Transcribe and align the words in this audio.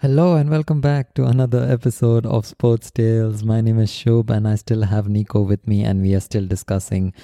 Hello 0.00 0.36
and 0.36 0.50
welcome 0.50 0.82
back 0.82 1.14
to 1.14 1.24
another 1.24 1.66
episode 1.72 2.26
of 2.26 2.44
Sports 2.44 2.90
Tales. 2.90 3.42
My 3.42 3.62
name 3.62 3.78
is 3.78 3.90
Shub 3.90 4.28
and 4.28 4.46
I 4.46 4.56
still 4.56 4.82
have 4.82 5.08
Nico 5.08 5.40
with 5.40 5.66
me 5.66 5.84
and 5.84 6.02
we 6.02 6.14
are 6.14 6.20
still 6.20 6.46
discussing 6.46 7.14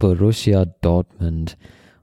Borussia 0.00 0.72
Dortmund. 0.82 1.54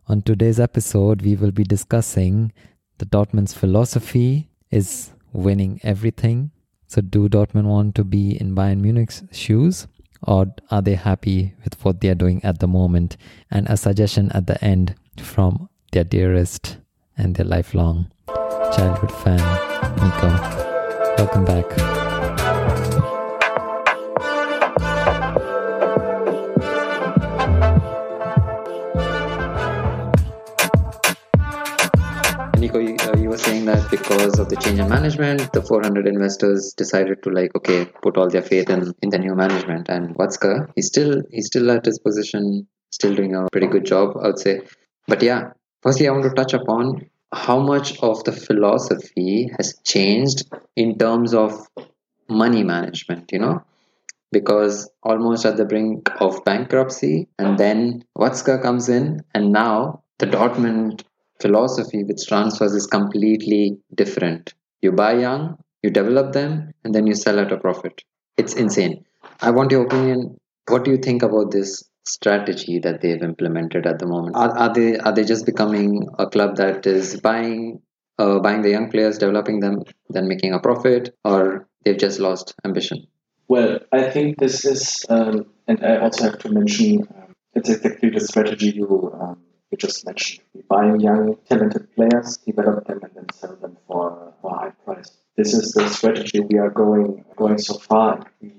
On 0.07 0.21
today's 0.21 0.59
episode, 0.59 1.23
we 1.23 1.35
will 1.35 1.49
be 1.49 1.63
discussing 1.63 2.53
the 2.99 3.05
Dortmund's 3.07 3.55
philosophy 3.55 4.51
is 4.69 5.11
winning 5.33 5.79
everything. 5.81 6.51
So 6.85 7.01
do 7.01 7.27
Dortmund 7.27 7.65
want 7.65 7.95
to 7.95 8.03
be 8.03 8.39
in 8.39 8.53
Bayern 8.53 8.81
Munich's 8.81 9.23
shoes 9.31 9.87
or 10.21 10.53
are 10.69 10.83
they 10.83 10.95
happy 10.95 11.55
with 11.63 11.83
what 11.83 11.99
they 11.99 12.09
are 12.09 12.15
doing 12.23 12.45
at 12.45 12.59
the 12.59 12.67
moment? 12.67 13.17
And 13.49 13.67
a 13.67 13.75
suggestion 13.75 14.31
at 14.33 14.45
the 14.45 14.63
end 14.63 14.93
from 15.17 15.67
their 15.91 16.03
dearest 16.03 16.77
and 17.17 17.33
their 17.33 17.45
lifelong 17.47 18.11
childhood 18.71 19.11
fan, 19.11 19.37
Nico. 19.99 20.27
Welcome 21.17 21.43
back. 21.43 21.65
Nico, 32.57 32.79
you, 32.79 32.95
uh, 33.01 33.17
you, 33.17 33.27
were 33.29 33.37
saying 33.37 33.65
that 33.65 33.85
because 33.91 34.39
of 34.39 34.47
the 34.47 34.55
change 34.55 34.79
in 34.79 34.87
management, 34.87 35.51
the 35.51 35.61
400 35.61 36.07
investors 36.07 36.73
decided 36.77 37.21
to 37.23 37.29
like, 37.29 37.53
okay, 37.55 37.85
put 38.01 38.15
all 38.17 38.29
their 38.29 38.41
faith 38.41 38.69
in, 38.69 38.93
in 39.01 39.09
the 39.09 39.19
new 39.19 39.35
management. 39.35 39.89
And 39.89 40.15
Watzke, 40.15 40.71
he's 40.75 40.87
still 40.87 41.23
he's 41.29 41.47
still 41.47 41.69
at 41.71 41.83
his 41.83 41.99
position, 41.99 42.67
still 42.89 43.15
doing 43.15 43.35
a 43.35 43.47
pretty 43.51 43.67
good 43.67 43.85
job, 43.85 44.15
I 44.21 44.27
would 44.27 44.39
say. 44.39 44.61
But 45.07 45.21
yeah, 45.21 45.51
firstly, 45.81 46.07
I 46.07 46.11
want 46.11 46.23
to 46.23 46.29
touch 46.29 46.53
upon 46.53 47.09
how 47.33 47.59
much 47.59 47.97
of 47.99 48.23
the 48.23 48.31
philosophy 48.31 49.49
has 49.57 49.79
changed 49.83 50.49
in 50.75 50.97
terms 50.97 51.33
of 51.33 51.67
money 52.29 52.63
management, 52.63 53.31
you 53.31 53.39
know? 53.39 53.63
Because 54.31 54.89
almost 55.03 55.45
at 55.45 55.57
the 55.57 55.65
brink 55.65 56.09
of 56.21 56.43
bankruptcy, 56.45 57.27
and 57.37 57.57
then 57.57 58.05
Watzke 58.17 58.61
comes 58.61 58.87
in, 58.87 59.21
and 59.33 59.51
now 59.51 60.03
the 60.19 60.25
Dortmund 60.25 61.03
philosophy 61.41 62.03
with 62.03 62.25
transfers 62.25 62.73
is 62.73 62.87
completely 62.87 63.77
different. 63.95 64.53
You 64.81 64.91
buy 64.91 65.13
young, 65.13 65.57
you 65.83 65.89
develop 65.89 66.33
them, 66.33 66.71
and 66.83 66.95
then 66.95 67.07
you 67.07 67.15
sell 67.15 67.39
at 67.39 67.51
a 67.51 67.57
profit. 67.57 68.03
It's 68.37 68.53
insane. 68.53 69.05
I 69.41 69.51
want 69.51 69.71
your 69.71 69.83
opinion. 69.83 70.37
What 70.67 70.85
do 70.85 70.91
you 70.91 70.97
think 70.97 71.23
about 71.23 71.51
this 71.51 71.83
strategy 72.11 72.79
that 72.79 73.01
they've 73.01 73.21
implemented 73.21 73.85
at 73.85 73.99
the 73.99 74.05
moment? 74.05 74.35
Are, 74.35 74.57
are 74.57 74.73
they 74.73 74.97
are 74.97 75.13
they 75.13 75.23
just 75.23 75.45
becoming 75.45 76.07
a 76.19 76.27
club 76.27 76.57
that 76.57 76.85
is 76.85 77.19
buying 77.19 77.81
uh, 78.19 78.39
buying 78.39 78.61
the 78.61 78.69
young 78.69 78.89
players, 78.89 79.17
developing 79.17 79.59
them, 79.59 79.83
then 80.09 80.27
making 80.27 80.53
a 80.53 80.59
profit, 80.59 81.15
or 81.23 81.67
they've 81.83 81.97
just 81.97 82.19
lost 82.19 82.53
ambition? 82.65 83.07
Well, 83.47 83.79
I 83.91 84.09
think 84.09 84.37
this 84.37 84.63
is, 84.63 85.05
um, 85.09 85.47
and 85.67 85.83
I 85.83 85.97
also 85.97 86.23
have 86.23 86.39
to 86.39 86.49
mention, 86.49 87.07
um, 87.13 87.35
it's 87.53 87.69
exactly 87.69 88.09
the 88.09 88.21
strategy 88.21 88.71
you 88.71 89.11
um, 89.19 89.41
you 89.69 89.77
just 89.77 90.05
mentioned. 90.05 90.45
We 90.53 90.61
buy 90.69 90.95
young, 90.95 91.37
talented 91.49 91.93
players, 91.95 92.37
develop 92.37 92.87
them, 92.87 92.99
and 93.03 93.11
then 93.13 93.25
sell 93.33 93.55
them 93.55 93.77
for, 93.87 94.33
for 94.41 94.55
a 94.55 94.59
high 94.59 94.73
price. 94.85 95.11
This 95.35 95.53
is 95.53 95.71
the 95.73 95.89
strategy 95.89 96.39
we 96.41 96.59
are 96.59 96.69
going 96.69 97.25
going 97.35 97.57
so 97.57 97.73
far. 97.73 98.25
We 98.41 98.50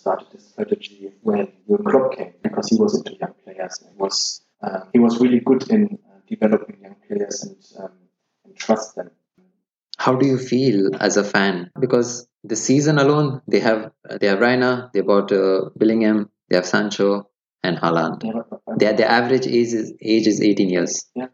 started 0.00 0.28
this 0.32 0.48
strategy 0.52 1.12
when 1.22 1.48
Jurgen 1.68 1.84
Klopp 1.84 2.16
came 2.16 2.34
because 2.42 2.68
he 2.68 2.76
was 2.76 2.96
into 2.98 3.12
young 3.20 3.34
players 3.44 3.74
and 3.86 3.98
was 3.98 4.42
uh, 4.62 4.80
he 4.92 4.98
was 4.98 5.20
really 5.20 5.40
good 5.40 5.62
in 5.70 5.98
uh, 6.08 6.18
developing 6.28 6.76
young 6.82 6.96
players 7.06 7.42
and, 7.44 7.84
um, 7.84 7.92
and 8.44 8.56
trust 8.56 8.96
them. 8.96 9.10
How 9.98 10.14
do 10.14 10.26
you 10.26 10.38
feel 10.38 10.94
as 10.98 11.16
a 11.16 11.24
fan? 11.24 11.70
Because 11.78 12.26
the 12.42 12.56
season 12.56 12.98
alone, 12.98 13.42
they 13.46 13.60
have 13.60 13.92
they 14.20 14.28
have 14.28 14.40
Reyna, 14.40 14.90
they 14.94 15.02
bought 15.02 15.30
uh, 15.32 15.70
Bellingham, 15.76 16.30
they 16.48 16.56
have 16.56 16.66
Sancho 16.66 17.28
and 17.62 17.76
Haaland. 17.76 18.24
Yeah, 18.24 18.42
their 18.76 18.92
their 18.94 19.08
average 19.08 19.46
age 19.46 19.74
is 19.80 19.92
age 20.00 20.26
is 20.26 20.40
18 20.40 20.70
years. 20.70 21.04
Yeah. 21.14 21.26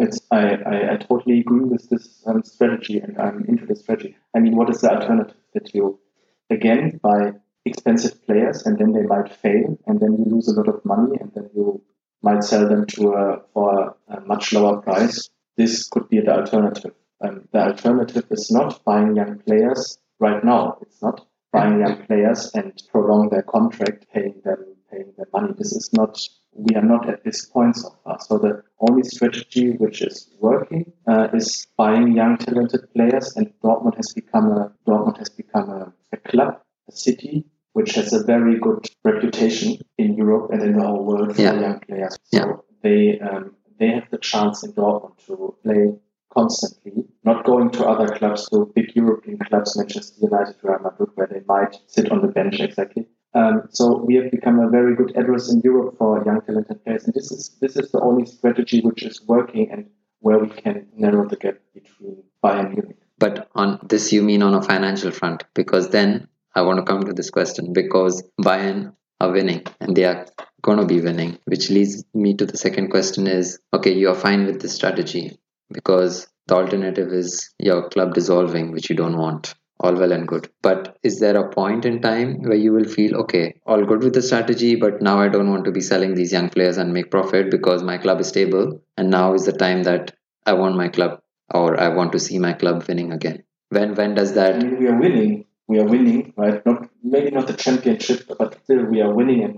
It's, 0.00 0.18
I, 0.30 0.54
I, 0.72 0.94
I 0.94 0.96
totally 0.96 1.40
agree 1.40 1.60
with 1.60 1.90
this 1.90 2.22
um, 2.26 2.42
strategy 2.42 2.98
and 2.98 3.18
I'm 3.18 3.44
into 3.46 3.66
this 3.66 3.80
strategy. 3.80 4.16
I 4.34 4.38
mean, 4.40 4.56
what 4.56 4.70
is 4.70 4.80
the 4.80 4.90
alternative 4.90 5.36
that 5.52 5.74
you, 5.74 6.00
again, 6.48 6.98
buy 7.02 7.34
expensive 7.64 8.24
players 8.26 8.62
and 8.66 8.78
then 8.78 8.92
they 8.92 9.02
might 9.02 9.34
fail 9.36 9.78
and 9.86 10.00
then 10.00 10.12
you 10.18 10.24
lose 10.24 10.48
a 10.48 10.52
lot 10.52 10.68
of 10.68 10.84
money 10.84 11.16
and 11.20 11.30
then 11.34 11.50
you 11.54 11.82
might 12.22 12.42
sell 12.44 12.68
them 12.68 12.86
to 12.86 13.12
a, 13.12 13.42
for 13.52 13.96
a 14.08 14.20
much 14.20 14.52
lower 14.52 14.80
price. 14.80 15.28
This 15.56 15.88
could 15.88 16.08
be 16.08 16.20
the 16.20 16.32
alternative. 16.32 16.94
Um, 17.22 17.48
the 17.52 17.60
alternative 17.60 18.26
is 18.30 18.50
not 18.50 18.82
buying 18.84 19.16
young 19.16 19.38
players 19.40 19.98
right 20.18 20.42
now. 20.42 20.78
It's 20.80 21.02
not 21.02 21.26
buying 21.52 21.80
young 21.80 22.06
players 22.06 22.50
and 22.54 22.72
prolong 22.90 23.28
their 23.28 23.42
contract, 23.42 24.06
paying 24.12 24.40
them 24.44 24.76
paying 24.90 25.12
them 25.16 25.26
money. 25.32 25.52
This 25.56 25.72
is 25.72 25.90
not 25.92 26.18
we 26.52 26.74
are 26.74 26.82
not 26.82 27.08
at 27.08 27.22
this 27.24 27.44
point 27.44 27.76
so 27.76 27.96
far. 28.02 28.18
So 28.20 28.38
the 28.38 28.62
only 28.80 29.04
strategy 29.04 29.72
which 29.72 30.02
is 30.02 30.28
working 30.40 30.92
uh, 31.06 31.28
is 31.32 31.66
buying 31.76 32.16
young 32.16 32.38
talented 32.38 32.92
players, 32.92 33.36
and 33.36 33.52
Dortmund 33.62 33.96
has 33.96 34.12
become 34.12 34.50
a 34.50 34.72
Dortmund 34.86 35.18
has 35.18 35.30
become 35.30 35.70
a, 35.70 35.92
a, 36.12 36.16
club, 36.16 36.60
city 36.90 37.44
which 37.72 37.92
has 37.92 38.12
a 38.12 38.24
very 38.24 38.58
good 38.58 38.86
reputation 39.04 39.78
in 39.98 40.16
Europe 40.16 40.50
and 40.52 40.62
in 40.62 40.76
the 40.76 40.84
whole 40.84 41.04
world 41.04 41.34
for 41.34 41.42
yeah. 41.42 41.60
young 41.60 41.80
players. 41.80 42.18
So 42.24 42.38
yeah. 42.38 42.52
they 42.82 43.20
um, 43.20 43.54
they 43.78 43.88
have 43.88 44.10
the 44.10 44.18
chance 44.18 44.62
in 44.64 44.72
Dortmund 44.72 45.24
to 45.26 45.56
play 45.62 45.94
constantly, 46.32 47.04
not 47.24 47.44
going 47.44 47.70
to 47.70 47.86
other 47.86 48.08
clubs, 48.14 48.48
to 48.50 48.70
big 48.74 48.94
European 48.94 49.38
clubs, 49.38 49.76
Manchester 49.76 50.18
United, 50.20 50.56
Real 50.62 50.78
Madrid, 50.78 51.10
where 51.14 51.26
they 51.26 51.42
might 51.46 51.76
sit 51.86 52.10
on 52.12 52.22
the 52.22 52.28
bench 52.28 52.60
exactly. 52.60 53.08
Um, 53.34 53.62
so 53.70 53.96
we 53.96 54.16
have 54.16 54.30
become 54.30 54.58
a 54.58 54.68
very 54.68 54.96
good 54.96 55.16
address 55.16 55.50
in 55.50 55.60
Europe 55.60 55.96
for 55.98 56.22
young 56.24 56.40
talented 56.42 56.84
players, 56.84 57.04
and 57.04 57.14
this 57.14 57.30
is 57.30 57.56
this 57.60 57.76
is 57.76 57.90
the 57.92 58.00
only 58.00 58.26
strategy 58.26 58.80
which 58.80 59.02
is 59.04 59.22
working 59.26 59.70
and 59.70 59.88
where 60.18 60.38
we 60.38 60.48
can 60.48 60.86
narrow 60.96 61.26
the 61.26 61.36
gap 61.36 61.58
between 61.72 62.22
Bayern 62.44 62.72
Munich. 62.72 62.96
But 63.18 63.48
on 63.54 63.78
this, 63.82 64.12
you 64.12 64.22
mean 64.22 64.42
on 64.42 64.54
a 64.54 64.62
financial 64.62 65.10
front? 65.10 65.44
Because 65.54 65.90
then 65.90 66.26
I 66.54 66.62
want 66.62 66.78
to 66.78 66.84
come 66.84 67.04
to 67.04 67.12
this 67.12 67.30
question 67.30 67.72
because 67.72 68.22
Bayern 68.40 68.94
are 69.20 69.30
winning 69.30 69.62
and 69.80 69.96
they 69.96 70.04
are 70.04 70.26
going 70.62 70.78
to 70.78 70.86
be 70.86 71.00
winning, 71.00 71.38
which 71.44 71.70
leads 71.70 72.04
me 72.14 72.34
to 72.34 72.46
the 72.46 72.56
second 72.56 72.90
question: 72.90 73.26
is 73.26 73.58
okay, 73.72 73.92
you 73.92 74.08
are 74.10 74.14
fine 74.14 74.46
with 74.46 74.60
this 74.60 74.74
strategy 74.74 75.38
because 75.72 76.26
the 76.46 76.54
alternative 76.56 77.12
is 77.12 77.54
your 77.58 77.88
club 77.88 78.14
dissolving, 78.14 78.72
which 78.72 78.90
you 78.90 78.96
don't 78.96 79.16
want 79.16 79.54
all 79.80 79.94
well 79.94 80.12
and 80.12 80.28
good. 80.28 80.50
But 80.62 80.98
is 81.02 81.20
there 81.20 81.36
a 81.36 81.48
point 81.50 81.84
in 81.84 82.02
time 82.02 82.42
where 82.42 82.56
you 82.56 82.72
will 82.72 82.84
feel, 82.84 83.16
okay, 83.22 83.54
all 83.66 83.84
good 83.84 84.02
with 84.02 84.14
the 84.14 84.22
strategy, 84.22 84.76
but 84.76 85.00
now 85.00 85.20
I 85.20 85.28
don't 85.28 85.50
want 85.50 85.64
to 85.64 85.72
be 85.72 85.80
selling 85.80 86.14
these 86.14 86.32
young 86.32 86.50
players 86.50 86.76
and 86.76 86.92
make 86.92 87.10
profit 87.10 87.50
because 87.50 87.82
my 87.82 87.96
club 87.98 88.20
is 88.20 88.28
stable. 88.28 88.82
And 88.98 89.10
now 89.10 89.34
is 89.34 89.46
the 89.46 89.52
time 89.52 89.84
that 89.84 90.12
I 90.44 90.52
want 90.52 90.76
my 90.76 90.88
club 90.88 91.20
or 91.52 91.80
I 91.80 91.88
want 91.88 92.12
to 92.12 92.18
see 92.18 92.38
my 92.38 92.52
club 92.52 92.84
winning 92.88 93.12
again. 93.12 93.44
When 93.70 93.94
when 93.94 94.14
does 94.14 94.34
that? 94.34 94.62
We 94.62 94.88
are 94.88 94.98
winning. 94.98 95.46
We 95.70 95.78
are 95.78 95.88
winning, 95.94 96.32
right? 96.36 96.64
Not 96.66 96.78
maybe 97.02 97.30
not 97.30 97.46
the 97.46 97.58
championship, 97.64 98.20
but 98.40 98.58
still 98.64 98.84
we 98.92 99.00
are 99.04 99.12
winning. 99.18 99.40
And 99.44 99.54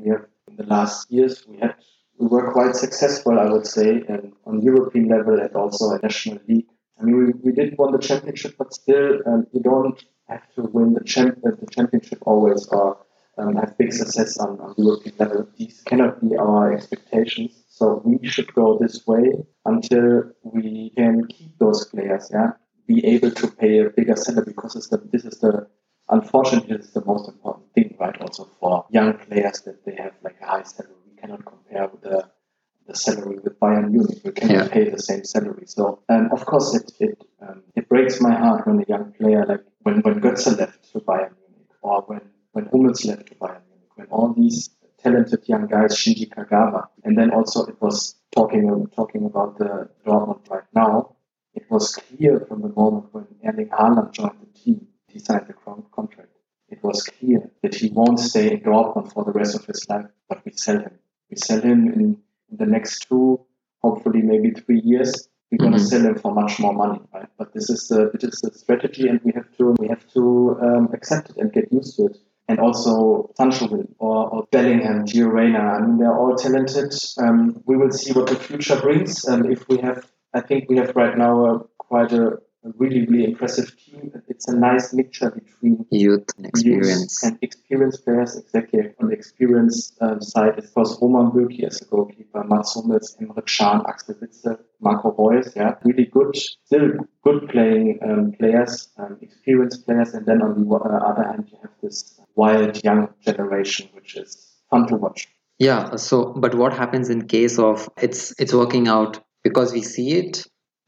in 0.49 0.57
the 0.61 0.67
last 0.75 1.11
years 1.11 1.35
we 1.49 1.57
had 1.63 1.75
we 2.19 2.27
were 2.27 2.53
quite 2.53 2.77
successful, 2.77 3.39
I 3.39 3.47
would 3.53 3.67
say, 3.67 3.89
and 4.09 4.33
on 4.45 4.61
European 4.61 5.09
level 5.09 5.41
and 5.41 5.53
also 5.57 5.85
a 5.93 5.99
national 6.03 6.41
league. 6.47 6.67
I 7.01 7.05
mean, 7.05 7.17
we, 7.19 7.27
we 7.45 7.53
did 7.53 7.79
won 7.79 7.93
the 7.93 7.99
championship, 7.99 8.57
but 8.59 8.75
still, 8.75 9.21
um, 9.27 9.47
you 9.53 9.61
don't 9.61 9.99
have 10.29 10.45
to 10.57 10.63
win 10.77 10.93
the, 10.93 11.03
champ- 11.03 11.39
uh, 11.47 11.53
the 11.59 11.67
championship 11.77 12.19
always 12.27 12.67
or 12.69 12.99
um, 13.39 13.57
have 13.57 13.79
big 13.79 13.93
success 13.93 14.37
on, 14.39 14.61
on 14.61 14.75
European 14.77 15.15
level. 15.19 15.49
These 15.57 15.81
cannot 15.87 16.21
be 16.21 16.37
our 16.37 16.75
expectations. 16.75 17.65
So 17.69 18.03
we 18.05 18.29
should 18.29 18.53
go 18.53 18.79
this 18.79 19.07
way 19.07 19.33
until 19.65 20.25
we 20.43 20.93
can 20.95 21.27
keep 21.27 21.59
those 21.59 21.87
players, 21.87 22.31
yeah, 22.33 22.51
be 22.87 23.05
able 23.07 23.31
to 23.31 23.47
pay 23.51 23.79
a 23.79 23.89
bigger 23.89 24.17
salary 24.17 24.53
because 24.55 24.75
the, 24.91 24.99
this 25.11 25.25
is 25.25 25.41
the 25.41 25.67
unfortunately 26.09 26.77
this 26.77 26.87
is 26.87 26.93
the 26.93 27.05
most 27.05 27.29
important 27.29 27.73
thing, 27.75 27.97
right? 27.99 28.21
Also 28.21 28.49
for 28.61 28.87
young 28.91 29.15
players 29.15 29.61
that 29.63 29.85
they 29.85 29.95
have 29.95 30.13
like 30.23 30.37
a 30.41 30.47
high 30.47 30.63
salary. 30.63 30.95
We 31.09 31.21
cannot 31.21 31.45
compare 31.45 31.89
with 31.89 32.03
the 32.03 32.29
the 32.87 32.97
salary 32.97 33.39
with 33.39 33.59
Bayern 33.61 33.91
Munich. 33.93 34.19
We 34.25 34.33
cannot 34.33 34.67
yeah. 34.67 34.69
pay 34.69 34.91
the 34.91 34.99
same 34.99 35.25
salary. 35.25 35.67
So 35.67 36.03
um, 36.09 36.31
of 36.33 36.45
course 36.45 36.75
it 36.75 36.93
it 36.99 37.25
um, 37.41 37.63
it 37.77 37.89
breaks 37.89 38.21
my 38.21 38.35
heart 38.35 38.67
when 38.67 38.81
a 38.81 38.85
young 38.89 39.13
player 39.13 39.45
like 39.47 39.65
when, 39.83 40.01
when 40.01 40.21
Götze 40.21 40.57
left 40.59 40.93
to 40.93 41.01
Bayern 41.01 41.35
Munich 41.41 41.71
or 41.83 42.03
when, 42.03 42.21
when 42.53 42.67
Hummels 42.67 43.05
left 43.05 43.27
to 43.29 43.35
Bayern 43.35 43.63
Munich, 43.69 43.91
when 43.97 44.07
all 44.09 44.33
these 44.33 44.71
talented 45.03 45.49
young 45.49 45.67
guys, 45.67 45.97
Shinji 45.97 46.29
Kagawa, 46.29 46.87
and 47.05 47.19
then 47.19 47.31
also 47.33 47.67
it 47.67 47.81
was 47.81 48.15
talking, 48.35 48.87
talking 48.95 49.25
about 49.25 49.59
the 49.59 49.89
Dortmund 50.07 50.49
right 50.49 50.63
now, 50.75 51.17
it 51.55 51.65
was 51.71 51.95
clear 51.95 52.41
from 52.49 52.63
the 52.63 52.69
moment 52.69 53.07
when 53.13 53.27
Erling 53.45 53.69
Haaland 53.69 54.13
joined 54.13 54.39
the 54.41 54.59
team, 54.59 54.87
he 55.13 55.19
signed 55.19 55.47
the 55.49 55.55
contract. 55.55 56.31
It 56.69 56.83
was 56.83 57.03
clear 57.03 57.51
that 57.63 57.75
he 57.75 57.91
won't 57.91 58.19
stay 58.19 58.53
in 58.53 58.61
Dortmund 58.61 59.13
for 59.13 59.25
the 59.25 59.33
rest 59.33 59.55
of 59.55 59.67
his 59.67 59.87
life, 59.89 60.07
but 60.29 60.45
we 60.45 60.53
sell 60.53 60.79
him. 60.79 60.99
We 61.31 61.37
sell 61.37 61.61
him 61.61 61.87
in, 61.93 62.01
in 62.51 62.57
the 62.57 62.67
next 62.67 63.07
two, 63.09 63.45
hopefully 63.83 64.23
maybe 64.23 64.51
three 64.51 64.81
years, 64.83 65.29
we're 65.53 65.59
going 65.59 65.73
to 65.73 65.79
sell 65.79 66.01
him 66.01 66.15
for 66.15 66.33
much 66.33 66.59
more 66.59 66.73
money, 66.73 67.01
right? 67.13 67.29
But 67.37 67.53
this 67.53 67.69
is 67.69 67.87
the 67.89 68.11
it 68.15 68.25
is 68.25 68.41
the 68.43 68.51
strategy, 68.59 69.07
and 69.07 69.21
we 69.23 69.33
have 69.35 69.55
to 69.59 69.75
we 69.79 69.87
have 69.89 70.07
to 70.15 70.59
um, 70.63 70.89
accept 70.95 71.29
it 71.31 71.37
and 71.37 71.53
get 71.53 71.71
used 71.71 71.97
to 71.97 72.07
it. 72.07 72.17
And 72.49 72.59
also 72.59 73.31
Sancho 73.37 73.87
or, 73.99 74.29
or 74.31 74.49
Bellingham, 74.51 75.05
Gio 75.05 75.31
Reyna. 75.31 75.59
I 75.59 75.81
mean, 75.81 75.99
they're 75.99 76.17
all 76.19 76.35
talented. 76.37 76.93
Um, 77.19 77.63
we 77.67 77.77
will 77.77 77.93
see 77.93 78.13
what 78.13 78.29
the 78.29 78.37
future 78.37 78.81
brings. 78.81 79.29
Um, 79.29 79.51
if 79.51 79.69
we 79.69 79.79
have, 79.79 80.11
I 80.35 80.41
think 80.41 80.69
we 80.69 80.77
have 80.79 80.97
right 80.97 81.17
now 81.17 81.45
a, 81.47 81.61
quite 81.79 82.13
a, 82.13 82.29
a 82.65 82.71
really 82.79 83.07
really 83.07 83.25
impressive 83.25 83.77
team. 83.77 84.11
It's 84.43 84.53
a 84.53 84.59
nice 84.59 84.93
mixture 84.93 85.31
between 85.31 85.87
Youth 85.93 86.25
and 86.37 86.47
experience. 86.47 87.23
youth 87.23 87.31
and 87.31 87.39
experienced 87.43 88.05
players. 88.05 88.37
Exactly 88.37 88.81
on 89.01 89.07
the 89.07 89.15
experience 89.15 89.93
um, 90.01 90.21
side, 90.21 90.59
of 90.59 90.75
course, 90.75 90.99
Roman 91.01 91.31
Bürki 91.31 91.63
as 91.65 91.81
a 91.81 91.85
goalkeeper, 91.85 92.43
Mats 92.43 92.75
Hummels, 92.75 93.17
Emre 93.21 93.47
Can, 93.47 93.83
Axel 93.87 94.17
Witsel, 94.17 94.59
Marco 94.81 95.13
Reus. 95.17 95.53
Yeah, 95.55 95.77
really 95.85 96.07
good, 96.07 96.35
still 96.35 96.89
good 97.23 97.51
playing 97.51 98.01
um, 98.03 98.33
players, 98.33 98.89
um, 98.99 99.17
experienced 99.21 99.87
players, 99.87 100.13
and 100.13 100.27
then 100.27 100.43
on 100.43 100.59
the 100.59 100.75
uh, 100.75 101.11
other 101.11 101.23
hand, 101.23 101.49
you 101.49 101.59
have 101.63 101.71
this 101.81 102.19
wild 102.35 102.83
young 102.83 103.15
generation, 103.25 103.91
which 103.93 104.17
is 104.17 104.57
fun 104.71 104.89
to 104.89 104.97
watch. 104.97 105.29
Yeah. 105.61 105.95
So, 105.95 106.33
but 106.33 106.57
what 106.57 106.73
happens 106.73 107.11
in 107.11 107.29
case 107.29 107.61
of 107.61 107.89
it's 107.97 108.35
it's 108.41 108.53
working 108.53 108.89
out 108.89 109.21
because 109.45 109.73
we 109.73 109.83
see 109.83 110.15
it 110.15 110.45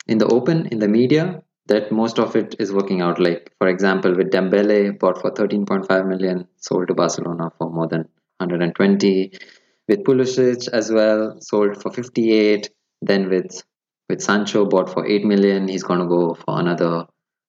in 0.09 0.19
the 0.19 0.27
open 0.27 0.67
in 0.73 0.81
the 0.81 0.89
media 0.89 1.45
that 1.67 1.91
most 1.91 2.19
of 2.19 2.37
it 2.37 2.57
is 2.59 2.73
working 2.73 3.01
out. 3.01 3.19
Like 3.19 3.53
for 3.59 3.69
example, 3.69 4.15
with 4.15 4.31
Dembele 4.31 4.99
bought 4.99 5.21
for 5.21 5.31
13.5 5.31 6.07
million, 6.07 6.47
sold 6.57 6.89
to 6.89 6.95
Barcelona 6.95 7.51
for 7.59 7.71
more 7.71 7.89
than 7.89 8.09
120. 8.39 9.33
With 9.89 10.05
Pulisic 10.05 10.69
as 10.69 10.91
well, 10.91 11.37
sold 11.41 11.81
for 11.81 11.93
58. 11.93 12.71
Then 13.03 13.29
with 13.29 13.63
with 14.09 14.21
Sancho 14.21 14.67
bought 14.67 14.91
for 14.91 15.07
8 15.07 15.25
million, 15.25 15.69
he's 15.69 15.83
going 15.83 16.01
to 16.01 16.07
go 16.07 16.35
for 16.35 16.61
another 16.61 17.07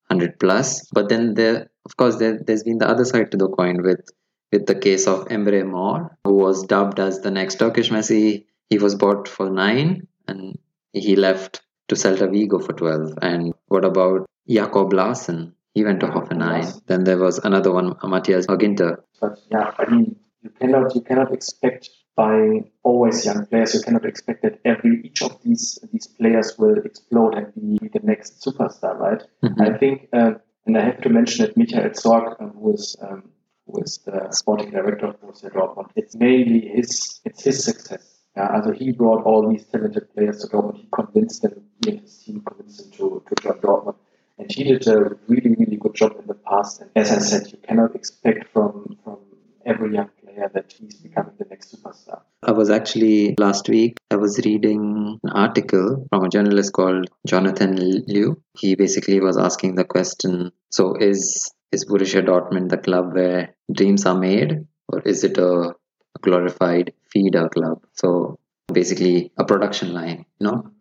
100 0.07 0.39
plus. 0.39 0.87
But 0.93 1.09
then 1.09 1.33
there, 1.33 1.69
of 1.85 1.97
course, 1.97 2.15
there, 2.17 2.39
there's 2.45 2.63
been 2.63 2.77
the 2.77 2.87
other 2.87 3.05
side 3.05 3.31
to 3.31 3.37
the 3.37 3.49
coin 3.49 3.83
with 3.83 4.09
with 4.51 4.65
the 4.67 4.75
case 4.75 5.07
of 5.07 5.27
Emre 5.27 5.65
Mor, 5.65 6.17
who 6.23 6.33
was 6.33 6.63
dubbed 6.63 6.99
as 6.99 7.19
the 7.19 7.31
next 7.31 7.55
Turkish 7.55 7.89
Messi. 7.89 8.45
He 8.69 8.77
was 8.77 8.95
bought 8.95 9.27
for 9.27 9.49
nine 9.49 10.07
and 10.27 10.57
he 10.93 11.15
left 11.15 11.61
to 11.87 11.95
Celta 11.95 12.29
Vigo 12.31 12.59
for 12.59 12.73
12. 12.73 13.19
And 13.21 13.53
what 13.67 13.85
about 13.85 14.25
Jacob 14.47 14.93
Larsen? 14.93 15.53
He 15.73 15.83
went 15.83 15.99
to 15.99 16.07
Hoffenheim. 16.07 16.81
Then 16.87 17.03
there 17.03 17.17
was 17.17 17.37
another 17.39 17.71
one, 17.71 17.95
Matthias 18.03 18.47
Ginter. 18.47 19.01
But 19.19 19.39
yeah, 19.51 19.71
I 19.77 19.89
mean, 19.89 20.15
you 20.41 20.49
cannot 20.51 20.95
you 20.95 21.01
cannot 21.01 21.33
expect 21.33 21.89
by 22.15 22.63
always 22.83 23.25
young 23.25 23.45
players. 23.47 23.73
You 23.73 23.81
cannot 23.81 24.05
expect 24.05 24.43
that 24.43 24.59
every 24.63 25.01
each 25.03 25.21
of 25.21 25.41
these 25.43 25.79
these 25.91 26.07
players 26.07 26.57
will 26.57 26.77
explode 26.77 27.33
and 27.35 27.53
be 27.53 27.89
the 27.89 27.99
next 28.03 28.41
superstar, 28.41 28.97
right? 28.97 29.23
I 29.59 29.77
think, 29.77 30.07
um, 30.13 30.39
and 30.65 30.77
I 30.77 30.85
have 30.85 31.01
to 31.01 31.09
mention 31.09 31.45
that 31.45 31.57
Michael 31.57 31.89
Zorc, 31.89 32.41
um, 32.41 32.51
who 32.51 32.73
is 32.73 32.95
um, 33.01 33.29
who 33.67 33.81
is 33.81 33.99
the 34.05 34.31
sporting 34.31 34.71
director 34.71 35.07
of 35.07 35.19
Borussia 35.19 35.51
Dortmund, 35.51 35.89
it's 35.95 36.15
mainly 36.15 36.61
his 36.61 37.19
it's 37.25 37.43
his 37.43 37.63
success. 37.63 38.21
Yeah, 38.37 38.49
also 38.53 38.71
he 38.71 38.91
brought 38.91 39.23
all 39.25 39.49
these 39.49 39.65
talented 39.65 40.13
players 40.13 40.39
to 40.41 40.47
Dortmund. 40.47 40.77
He 40.77 40.87
convinced 40.91 41.41
them, 41.41 41.64
his 41.83 42.23
team 42.23 42.41
convinced 42.41 42.79
them 42.79 42.91
to, 42.91 43.23
to 43.27 43.43
join 43.43 43.59
Dortmund. 43.59 43.95
And 44.37 44.51
he 44.51 44.63
did 44.65 44.87
a 44.87 45.15
really, 45.27 45.55
really 45.57 45.77
good 45.77 45.95
job 45.95 46.17
in 46.19 46.27
the 46.27 46.33
past. 46.33 46.81
And 46.81 46.89
as 46.95 47.11
I 47.11 47.19
said, 47.19 47.51
you 47.51 47.57
cannot 47.57 47.95
expect 47.95 48.51
from, 48.51 48.97
from 49.03 49.17
every 49.65 49.93
young 49.93 50.09
player 50.21 50.49
that 50.53 50.73
he's 50.77 50.95
becoming 50.95 51.33
the 51.39 51.45
next 51.49 51.75
superstar. 51.75 52.21
I 52.43 52.51
was 52.51 52.69
actually 52.69 53.35
last 53.39 53.69
week, 53.69 53.97
I 54.11 54.17
was 54.17 54.39
reading 54.45 55.19
an 55.23 55.29
article 55.31 56.05
from 56.09 56.25
a 56.25 56.29
journalist 56.29 56.73
called 56.73 57.09
Jonathan 57.25 57.75
Liew. 57.75 58.35
He 58.57 58.75
basically 58.75 59.19
was 59.19 59.37
asking 59.37 59.75
the 59.75 59.85
question 59.85 60.51
so, 60.69 60.95
is, 60.95 61.51
is 61.71 61.85
Borussia 61.85 62.21
Dortmund 62.21 62.69
the 62.69 62.77
club 62.77 63.13
where 63.13 63.55
dreams 63.71 64.05
are 64.05 64.17
made, 64.17 64.67
or 64.89 65.01
is 65.01 65.23
it 65.23 65.37
a 65.37 65.73
glorified 66.21 66.93
feeder 67.09 67.47
club? 67.47 67.81
So, 67.93 68.39
basically, 68.71 69.31
a 69.37 69.45
production 69.45 69.93
line, 69.93 70.25
you 70.39 70.47
know? 70.47 70.71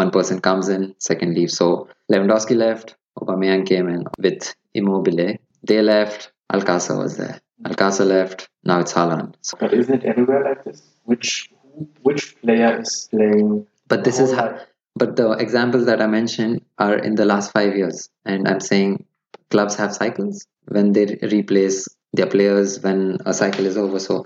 One 0.00 0.10
person 0.10 0.40
comes 0.40 0.70
in, 0.70 0.94
second 0.98 1.34
leaves. 1.34 1.54
So, 1.58 1.88
Lewandowski 2.10 2.56
left, 2.56 2.96
Aubameyang 3.18 3.66
came 3.66 3.86
in 3.94 4.04
with 4.18 4.54
Immobile. 4.72 5.36
They 5.62 5.82
left, 5.82 6.32
Alcácer 6.50 6.96
was 6.96 7.18
there. 7.18 7.38
Alcácer 7.66 8.06
left, 8.06 8.48
now 8.64 8.80
it's 8.80 8.94
Haaland. 8.94 9.34
So, 9.42 9.58
But 9.60 9.74
isn't 9.74 10.02
it 10.02 10.04
everywhere 10.04 10.42
like 10.42 10.64
this? 10.64 10.80
Which 11.04 11.50
which 12.02 12.22
player 12.40 12.80
is 12.80 13.08
playing? 13.10 13.66
but 13.88 14.04
this 14.04 14.18
is 14.18 14.32
how, 14.32 14.58
but 14.96 15.16
the 15.16 15.32
examples 15.32 15.84
that 15.84 16.00
I 16.00 16.06
mentioned 16.06 16.62
are 16.78 16.96
in 16.96 17.14
the 17.14 17.26
last 17.26 17.52
five 17.52 17.76
years, 17.76 18.08
and 18.24 18.48
I'm 18.48 18.60
saying 18.60 19.04
clubs 19.50 19.74
have 19.76 19.94
cycles 19.94 20.46
when 20.68 20.92
they 20.92 21.06
replace 21.38 21.86
their 22.14 22.30
players 22.36 22.80
when 22.80 23.18
a 23.26 23.34
cycle 23.34 23.66
is 23.66 23.76
over. 23.76 23.98
So 23.98 24.24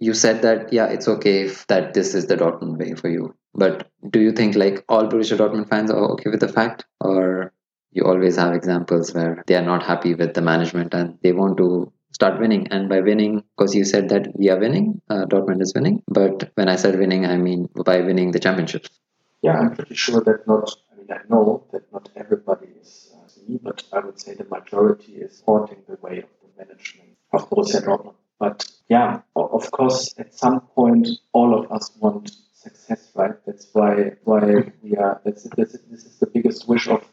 you 0.00 0.14
said 0.14 0.42
that 0.42 0.72
yeah, 0.72 0.86
it's 0.86 1.08
okay 1.08 1.42
if 1.42 1.66
that 1.68 1.94
this 1.94 2.14
is 2.14 2.26
the 2.26 2.36
Dortmund 2.36 2.78
way 2.78 2.94
for 2.94 3.08
you. 3.08 3.34
But 3.54 3.88
do 4.10 4.20
you 4.20 4.32
think 4.32 4.56
like 4.56 4.84
all 4.88 5.06
Borussia 5.08 5.36
Dortmund 5.36 5.68
fans 5.68 5.90
are 5.90 6.12
okay 6.12 6.30
with 6.30 6.40
the 6.40 6.48
fact, 6.48 6.84
or 7.00 7.52
you 7.92 8.04
always 8.04 8.36
have 8.36 8.54
examples 8.54 9.14
where 9.14 9.44
they 9.46 9.54
are 9.54 9.64
not 9.64 9.84
happy 9.84 10.14
with 10.14 10.34
the 10.34 10.42
management 10.42 10.92
and 10.94 11.18
they 11.22 11.32
want 11.32 11.56
to 11.58 11.92
start 12.12 12.40
winning? 12.40 12.68
And 12.68 12.88
by 12.88 13.00
winning, 13.00 13.44
because 13.56 13.74
you 13.74 13.84
said 13.84 14.08
that 14.08 14.36
we 14.36 14.50
are 14.50 14.58
winning, 14.58 15.00
uh, 15.08 15.26
Dortmund 15.26 15.62
is 15.62 15.72
winning. 15.74 16.02
But 16.08 16.50
when 16.54 16.68
I 16.68 16.76
said 16.76 16.98
winning, 16.98 17.26
I 17.26 17.36
mean 17.36 17.68
by 17.84 18.00
winning 18.00 18.32
the 18.32 18.40
championships. 18.40 18.88
Yeah, 19.42 19.58
I'm 19.58 19.74
pretty 19.74 19.94
sure 19.94 20.20
that 20.22 20.46
not. 20.48 20.74
I 20.92 20.96
mean, 20.96 21.12
I 21.12 21.20
know 21.28 21.64
that 21.72 21.92
not 21.92 22.08
everybody 22.16 22.66
is 22.80 23.12
uh, 23.14 23.48
me, 23.48 23.60
but 23.62 23.84
I 23.92 24.00
would 24.00 24.18
say 24.20 24.34
the 24.34 24.44
majority 24.44 25.12
is 25.14 25.36
supporting 25.38 25.82
the 25.86 25.98
way 26.00 26.18
of 26.18 26.28
the 26.42 26.64
management 26.64 27.10
of 27.32 27.48
Borussia 27.50 27.84
Dortmund. 27.84 28.14
But 28.38 28.66
yeah, 28.88 29.22
of 29.36 29.70
course, 29.70 30.14
at 30.18 30.34
some 30.34 30.60
point, 30.60 31.08
all 31.32 31.58
of 31.58 31.70
us 31.70 31.90
want 31.98 32.32
success, 32.52 33.10
right? 33.14 33.34
That's 33.46 33.68
why 33.72 34.12
why 34.24 34.72
we 34.82 34.96
are. 34.96 35.20
That's 35.24 35.44
this, 35.56 35.72
this 35.90 36.04
is 36.04 36.18
the 36.18 36.26
biggest 36.26 36.68
wish 36.68 36.88
of 36.88 37.04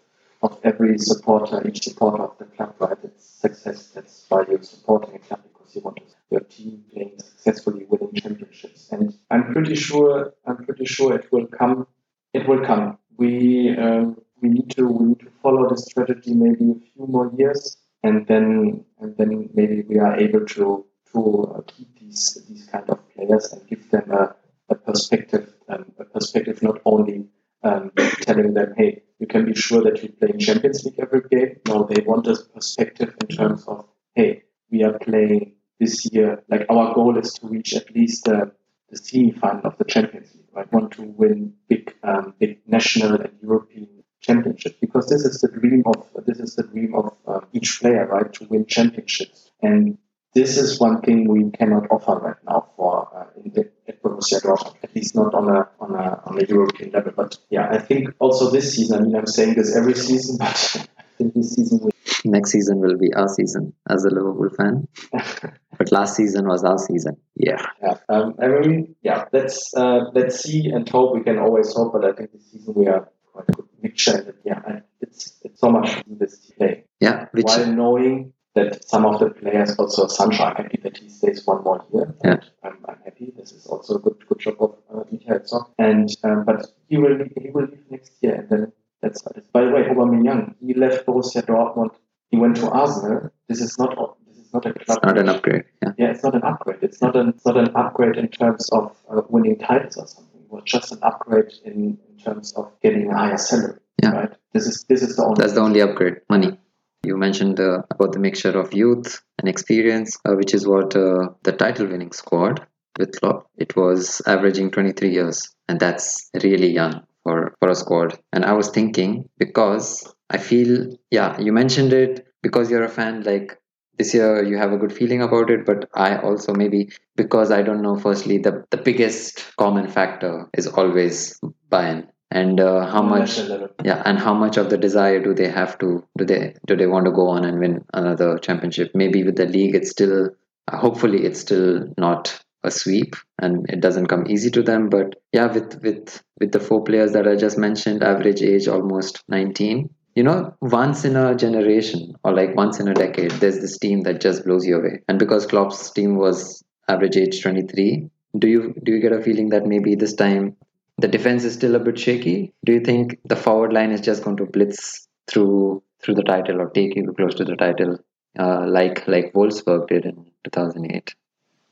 of 0.42 0.60
every 0.64 0.98
supporter, 0.98 1.66
each 1.68 1.84
supporter 1.84 2.24
of 2.24 2.38
the 2.40 2.46
club, 2.46 2.74
right? 2.80 2.98
It's 3.04 3.26
success. 3.26 3.88
That's 3.94 4.26
why 4.28 4.46
you're 4.50 4.64
supporting 4.64 5.16
a 5.16 5.20
club 5.20 5.42
because 5.44 5.76
you 5.76 5.82
want 5.82 6.00
your 6.32 6.42
team 6.42 6.84
playing 6.92 7.20
successfully, 7.20 7.86
winning 7.88 8.14
championships. 8.16 8.90
And 8.92 9.14
I'm 9.30 9.54
pretty 9.54 9.76
sure, 9.76 10.34
I'm 10.46 10.66
pretty 10.66 10.86
sure 10.86 11.14
it 11.16 11.32
will 11.32 11.48
come. 11.48 11.88
It 12.34 12.48
will 12.48 12.66
come. 12.66 12.98
We 13.18 13.76
um, 13.78 14.18
we 14.42 14.50
need 14.50 14.72
to 14.72 14.88
we 14.88 15.06
need 15.10 15.20
to 15.20 15.32
follow 15.44 15.70
the 15.70 15.78
strategy 15.78 16.34
maybe 16.34 16.72
a 16.72 16.80
few 16.94 17.06
more 17.08 17.32
years, 17.38 17.78
and 18.04 18.26
then 18.28 18.86
and 19.00 19.16
then 19.18 19.50
maybe 19.54 19.84
we 19.88 20.00
are 20.00 20.16
able 20.16 20.46
to 20.58 20.86
to 21.14 21.54
uh, 21.56 21.62
keep 21.68 22.00
these 22.00 22.46
these 22.48 22.66
kind 22.66 22.90
of 22.90 23.00
players 23.14 23.52
and 23.54 23.68
give 23.68 23.90
them 23.92 24.12
a, 24.12 24.36
a 24.70 24.76
perspective, 24.76 25.54
um, 25.70 25.86
a 26.00 26.06
perspective 26.06 26.62
not 26.62 26.80
only 26.86 27.28
um, 27.64 27.92
telling 28.22 28.54
them, 28.54 28.74
hey, 28.78 29.04
you 29.20 29.28
can 29.28 29.46
be 29.46 29.54
sure 29.54 29.84
that 29.84 30.02
you 30.02 30.10
play 30.10 30.30
in 30.34 30.40
Champions 30.40 30.84
League 30.84 31.00
every 31.00 31.22
game. 31.30 31.60
No, 31.68 31.84
they 31.84 32.02
want 32.02 32.28
a 32.28 32.36
perspective 32.54 33.16
in 33.22 33.28
terms 33.36 33.66
of, 33.68 33.86
hey, 34.16 34.44
we 34.72 34.84
are 34.84 34.98
playing 34.98 35.56
this 35.80 36.12
year. 36.12 36.44
Like 36.50 36.66
our 36.70 36.94
goal 36.94 37.18
is 37.18 37.34
to 37.36 37.48
reach 37.48 37.74
at 37.76 37.94
least 37.94 38.26
the, 38.26 38.52
the 38.90 38.98
semi-final 38.98 39.62
of 39.66 39.78
the 39.78 39.86
Champions 39.86 40.34
League. 40.34 40.46
I 40.56 40.64
want 40.72 40.94
to 40.94 41.04
win 41.04 41.54
big, 41.70 41.94
um, 42.04 42.34
big 42.40 42.62
national 42.68 43.16
and 43.22 43.34
European 43.42 44.04
championships 44.22 44.76
because 44.80 45.08
this 45.08 45.26
is 45.26 45.42
the 45.42 45.48
dream 45.48 45.84
of 45.86 46.08
this 46.26 46.40
is 46.40 46.56
the 46.56 46.64
dream 46.64 46.94
of 46.96 47.16
uh, 47.28 47.40
each 47.54 47.80
player, 47.82 48.06
right? 48.08 48.32
To 48.34 48.46
win 48.46 48.66
championships, 48.66 49.52
and 49.62 49.98
this 50.34 50.58
is 50.58 50.80
one 50.80 51.02
thing 51.02 51.28
we 51.28 51.50
cannot 51.52 51.88
offer 51.92 52.16
right 52.16 52.36
now 52.48 52.68
for 52.76 53.10
uh, 53.16 53.26
in 53.44 53.52
the, 53.52 53.70
at 53.88 54.02
Borussia 54.02 54.42
Dortmund, 54.42 54.76
at 54.84 54.96
least 54.96 55.16
not 55.16 55.34
on 55.34 55.50
a 55.50 55.68
on 55.80 55.96
a 55.96 56.22
on 56.26 56.42
a 56.42 56.46
European 56.46 56.92
level. 56.92 57.14
But 57.16 57.38
yeah, 57.50 57.68
I 57.70 57.80
think 57.80 58.10
also 58.20 58.50
this 58.50 58.76
season. 58.76 59.02
I 59.02 59.04
mean, 59.04 59.16
I'm 59.16 59.28
saying 59.28 59.56
this 59.56 59.76
every 59.76 59.96
season, 59.96 60.38
but 60.40 60.88
I 60.98 61.04
think 61.18 61.34
this 61.34 61.56
season 61.56 61.80
we. 61.84 61.92
Next 62.24 62.52
season 62.52 62.80
will 62.80 63.00
be 63.00 63.12
our 63.16 63.28
season 63.28 63.74
as 63.90 64.06
a 64.06 64.10
Liverpool 64.10 64.50
fan. 64.50 64.88
But 65.78 65.92
last 65.92 66.16
season 66.16 66.48
was 66.48 66.64
our 66.64 66.78
season. 66.78 67.18
Yeah. 67.36 67.66
Yeah, 67.82 67.96
um, 68.08 68.36
I 68.40 68.48
mean, 68.48 68.96
yeah, 69.02 69.26
let's 69.34 69.74
uh, 69.76 70.02
let's 70.14 70.40
see 70.40 70.70
and 70.70 70.88
hope. 70.88 71.16
We 71.16 71.24
can 71.24 71.40
always 71.40 71.74
hope, 71.74 71.94
but 71.94 72.06
I 72.06 72.12
think 72.12 72.34
this 72.34 72.52
season 72.52 72.76
we 72.76 72.86
are 72.86 73.10
quite 73.34 73.50
a 73.50 73.54
good 73.54 73.66
mixture. 73.82 74.36
Yeah, 74.46 74.62
and 74.68 74.84
it's 75.00 75.40
it's 75.44 75.60
so 75.60 75.72
much 75.72 76.04
this 76.06 76.38
today. 76.38 76.84
Yeah. 77.00 77.26
Which 77.32 77.46
While 77.46 77.66
knowing 77.66 78.34
that 78.56 78.88
some 78.88 79.06
of 79.06 79.20
the 79.20 79.30
players 79.30 79.76
also 79.78 80.08
Sancho, 80.08 80.44
I'm 80.44 80.56
happy 80.56 80.80
that 80.84 80.98
he 80.98 81.10
stays 81.10 81.46
one 81.46 81.64
more 81.64 81.86
year. 81.94 82.14
Yeah. 82.24 82.32
And 82.32 82.42
I'm, 82.64 82.78
I'm 82.88 82.98
happy. 83.06 83.34
This 83.38 83.52
is 83.52 83.66
also 83.66 83.96
a 83.96 84.00
good 84.00 84.28
good 84.28 84.40
job 84.40 84.56
of 84.60 84.76
uh, 84.94 85.04
Zorc. 85.40 85.72
And 85.78 86.10
um, 86.24 86.44
but 86.46 86.66
he 86.88 86.98
will 86.98 87.18
he 87.40 87.50
will 87.50 87.68
leave 87.68 87.86
next 87.90 88.14
year, 88.22 88.36
and 88.36 88.50
then 88.50 88.72
that's. 89.02 89.22
By 89.54 89.66
the 89.66 89.72
way, 89.72 89.84
Aubameyang, 89.84 90.56
he 90.60 90.74
left 90.74 91.06
Borussia 91.06 91.42
Dortmund. 91.44 91.92
He 92.30 92.38
went 92.38 92.58
to 92.58 92.70
Arsenal. 92.70 93.32
This 93.48 93.62
is 93.62 93.78
not 93.78 94.18
this 94.28 94.38
is 94.38 94.54
not 94.54 94.66
a 94.66 94.74
club. 94.74 94.98
it's 94.98 95.06
not 95.06 95.18
an 95.18 95.30
upgrade. 95.30 95.64
Yeah. 95.82 95.92
Yeah, 95.98 96.12
it's 96.12 96.24
not 96.24 96.36
an 96.36 96.44
upgrade. 96.44 96.80
It's 96.82 97.02
not 97.02 97.16
an 97.16 97.30
it's 97.30 97.46
not 97.46 97.58
an 97.58 97.76
upgrade 97.76 98.18
in 98.18 98.28
terms 98.28 98.70
of 98.70 98.96
uh, 99.10 99.22
winning 99.30 99.58
titles 99.60 99.98
or 99.98 100.08
something. 100.08 100.42
It 100.42 100.52
was 100.52 100.64
just 100.66 100.92
an 100.92 101.00
upgrade 101.04 101.54
in, 101.64 101.98
in 102.10 102.18
terms 102.24 102.54
of 102.54 102.72
getting 102.82 103.10
a 103.10 103.18
higher 103.18 103.38
salary. 103.38 103.80
Yeah. 104.04 104.12
Right. 104.12 104.34
This 104.54 104.68
is 104.68 104.86
this 104.90 105.02
is 105.04 105.16
the 105.16 105.24
only. 105.24 105.42
That's 105.42 105.54
the 105.54 105.62
only 105.62 105.82
upgrade. 105.82 106.18
Money. 106.30 106.58
You 107.04 107.18
mentioned 107.18 107.60
uh, 107.60 107.82
about 107.90 108.12
the 108.12 108.20
mixture 108.20 108.58
of 108.60 108.74
youth 108.74 109.22
and 109.40 109.50
experience, 109.50 110.20
uh, 110.24 110.34
which 110.36 110.54
is 110.54 110.68
what 110.68 110.96
uh, 110.96 111.30
the 111.44 111.52
title-winning 111.52 112.12
squad 112.12 112.66
with 113.00 113.20
Klopp. 113.20 113.48
It 113.58 113.76
was 113.76 114.22
averaging 114.28 114.70
23 114.70 115.10
years, 115.10 115.50
and 115.68 115.80
that's 115.80 116.30
really 116.44 116.72
young 116.72 117.02
for 117.24 117.56
for 117.60 117.70
a 117.70 117.76
squad. 117.76 118.20
And 118.34 118.46
I 118.46 118.54
was 118.54 118.70
thinking 118.70 119.28
because 119.40 120.14
I 120.30 120.38
feel, 120.38 120.96
yeah, 121.10 121.40
you 121.40 121.52
mentioned 121.52 121.92
it 121.92 122.28
because 122.44 122.70
you're 122.70 122.84
a 122.84 122.90
fan. 122.90 123.24
Like 123.24 123.60
this 123.98 124.14
year, 124.14 124.44
you 124.44 124.58
have 124.58 124.72
a 124.72 124.78
good 124.78 124.94
feeling 124.94 125.24
about 125.24 125.50
it, 125.50 125.66
but 125.66 125.90
I 125.96 126.18
also 126.18 126.54
maybe 126.54 126.92
because 127.16 127.50
I 127.50 127.64
don't 127.64 127.82
know. 127.82 127.98
Firstly, 127.98 128.38
the 128.38 128.64
the 128.70 128.78
biggest 128.78 129.56
common 129.58 129.88
factor 129.88 130.50
is 130.56 130.68
always 130.68 131.40
Bayern 131.72 132.10
and 132.32 132.62
uh, 132.62 132.86
how 132.86 133.02
much 133.02 133.38
yeah 133.84 134.02
and 134.06 134.18
how 134.18 134.34
much 134.34 134.58
of 134.58 134.70
the 134.70 134.78
desire 134.78 135.22
do 135.22 135.34
they 135.34 135.50
have 135.50 135.78
to 135.80 136.04
do 136.18 136.26
they 136.26 136.56
do 136.66 136.78
they 136.78 136.88
want 136.88 137.06
to 137.06 137.12
go 137.12 137.28
on 137.28 137.44
and 137.44 137.60
win 137.60 137.84
another 137.94 138.38
championship? 138.40 138.92
Maybe 138.96 139.24
with 139.24 139.36
the 139.36 139.46
league 139.46 139.76
it's 139.76 139.92
still 139.92 140.30
uh, 140.68 140.78
hopefully 140.78 141.26
it's 141.26 141.42
still 141.42 141.94
not 141.98 142.42
a 142.64 142.72
sweep 142.72 143.16
and 143.40 143.70
it 143.70 143.82
doesn't 143.82 144.08
come 144.08 144.28
easy 144.28 144.50
to 144.52 144.64
them. 144.64 144.90
But 144.90 145.16
yeah 145.34 145.52
with 145.52 145.82
with 145.84 146.24
with 146.40 146.54
the 146.54 146.60
four 146.60 146.84
players 146.84 147.12
that 147.12 147.28
i 147.28 147.36
just 147.36 147.58
mentioned 147.58 148.04
average 148.04 148.42
age 148.42 148.68
almost 148.68 149.24
19 149.28 149.90
you 150.16 150.24
know 150.24 150.56
once 150.62 151.06
in 151.06 151.16
a 151.16 151.36
generation 151.36 152.16
or 152.24 152.34
like 152.34 152.56
once 152.56 152.80
in 152.80 152.88
a 152.88 152.94
decade 152.94 153.32
there's 153.32 153.60
this 153.60 153.78
team 153.78 154.02
that 154.02 154.22
just 154.22 154.46
blows 154.46 154.66
you 154.66 154.78
away. 154.78 155.02
And 155.08 155.20
because 155.20 155.46
klopp's 155.46 155.92
team 155.92 156.16
was 156.16 156.64
average 156.88 157.18
age 157.18 157.42
23 157.42 158.10
do 158.40 158.48
you 158.48 158.74
do 158.84 158.94
you 158.94 159.02
get 159.02 159.12
a 159.12 159.22
feeling 159.22 159.50
that 159.50 159.66
maybe 159.66 159.96
this 159.96 160.14
time 160.14 160.56
the 161.02 161.08
defense 161.08 161.44
is 161.44 161.54
still 161.54 161.76
a 161.76 161.80
bit 161.80 161.98
shaky. 162.00 162.54
Do 162.64 162.74
you 162.74 162.82
think 162.82 163.20
the 163.26 163.36
forward 163.36 163.74
line 163.74 163.92
is 163.92 164.02
just 164.02 164.24
going 164.24 164.38
to 164.38 164.46
blitz 164.46 165.08
through 165.28 165.84
through 166.02 166.16
the 166.16 166.24
title 166.24 166.62
or 166.62 166.70
take 166.70 166.96
you 166.96 167.14
close 167.14 167.36
to 167.36 167.46
the 167.46 167.56
title, 167.56 168.00
uh, 168.38 168.66
like 168.68 169.08
like 169.08 169.34
Wolfsburg 169.34 169.88
did 169.88 170.06
in 170.06 170.26
2008? 170.44 171.16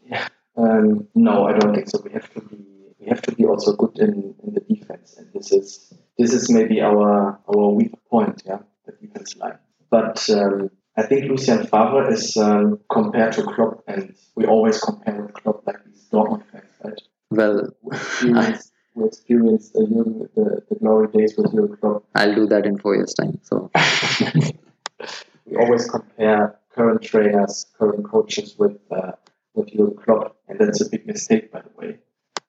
Yeah. 0.05 0.27
Um, 0.57 1.07
no, 1.15 1.45
I 1.45 1.57
don't 1.57 1.74
think 1.74 1.89
so. 1.89 2.01
We 2.03 2.12
have 2.12 2.31
to 2.33 2.41
be 2.41 2.57
we 3.00 3.07
have 3.07 3.21
to 3.24 3.31
be 3.36 3.45
also 3.45 3.75
good 3.75 3.98
in, 4.00 4.36
in 4.43 4.53
the 4.53 4.62
defense, 4.62 5.15
and 5.17 5.31
this 5.33 5.51
is 5.51 5.93
this 6.17 6.33
is 6.33 6.50
maybe 6.50 6.81
our 6.81 7.39
our 7.48 7.69
weak 7.69 7.93
point, 8.09 8.43
yeah, 8.45 8.59
the 8.86 8.93
defense 8.93 9.36
line. 9.38 9.59
But 9.89 10.27
um, 10.29 10.69
I 10.98 11.03
think 11.03 11.29
Lucien 11.29 11.65
Favre 11.65 12.12
is 12.12 12.36
um, 12.36 12.79
compared 12.91 13.33
to 13.33 13.43
Klopp, 13.43 13.83
and 13.88 14.15
we 14.36 14.45
always 14.45 14.79
compare 14.79 15.21
with 15.21 15.33
Klopp 15.33 15.65
like 15.65 15.83
these 15.86 16.07
Dortmund 16.12 16.43
fans, 16.51 16.65
right? 16.83 17.01
Well, 17.31 17.69
We 18.24 18.33
we 19.00 19.08
experienced 19.08 19.75
uh, 19.75 19.82
the, 19.82 20.63
the 20.70 20.75
glory 20.75 21.08
days 21.08 21.36
with. 21.38 21.53
I'll 22.15 22.36
do 22.36 22.48
that 22.48 22.65
in 22.65 22.77
four 22.77 22.96
years' 22.96 23.13
time. 23.13 23.39
So 23.44 23.72
we 25.46 25.56
always 25.58 25.89
compare 25.89 26.60
current 26.74 27.01
trainers, 27.01 27.65
current 27.77 28.10
coaches 28.10 28.56
with 28.58 28.77
uh, 28.91 29.12
with 29.53 29.68
Jurgen 29.70 29.96
Klopp, 29.96 30.36
and 30.48 30.60
that's 30.60 30.82
a 30.82 30.89
big 30.89 31.06
mistake, 31.06 31.51
by 31.51 31.62
the 31.62 31.70
way. 31.75 32.00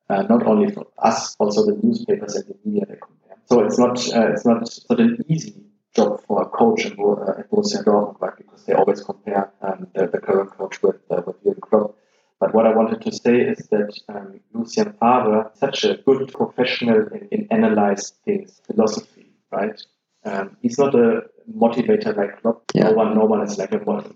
Uh, 0.08 0.22
not 0.22 0.44
only 0.46 0.72
for 0.72 0.86
us, 0.98 1.36
also 1.38 1.66
the 1.66 1.78
newspapers 1.82 2.34
and 2.34 2.46
the 2.48 2.56
media 2.64 2.84
they 2.86 2.96
compare. 2.96 3.36
So 3.46 3.60
it's 3.64 3.78
not 3.78 3.98
uh, 4.14 4.32
it's 4.32 4.44
not 4.44 4.68
not 4.90 5.00
an 5.00 5.24
easy 5.28 5.54
job 5.94 6.20
for 6.26 6.42
a 6.42 6.46
coach 6.46 6.86
at 6.86 6.96
Borussia 6.96 7.84
Dortmund, 7.84 8.20
right? 8.20 8.36
Because 8.36 8.64
they 8.64 8.72
always 8.72 9.00
compare 9.02 9.52
um, 9.62 9.86
the, 9.94 10.06
the 10.06 10.18
current 10.18 10.50
coach 10.50 10.82
with 10.82 11.00
uh, 11.10 11.22
with 11.26 11.42
Jurgen 11.44 11.60
Klopp. 11.60 11.96
But 12.40 12.54
what 12.54 12.66
I 12.66 12.74
wanted 12.74 13.02
to 13.02 13.12
say 13.12 13.36
is 13.40 13.58
that 13.68 13.92
um, 14.08 14.40
Lucien 14.54 14.94
Favre, 14.98 15.50
is 15.52 15.60
such 15.60 15.84
a 15.84 15.98
good 15.98 16.32
professional 16.32 17.06
in, 17.08 17.28
in 17.30 17.48
analyze 17.50 18.14
things, 18.24 18.62
philosophy, 18.66 19.30
right? 19.52 19.78
Um, 20.24 20.56
he's 20.62 20.78
not 20.78 20.94
a 20.94 21.24
motivator 21.54 22.16
like 22.16 22.40
Klopp. 22.40 22.62
Yeah. 22.74 22.84
No 22.84 22.92
one, 22.92 23.14
no 23.14 23.26
one 23.26 23.42
is 23.42 23.58
like 23.58 23.72
a 23.72 23.78
mot- 23.78 24.14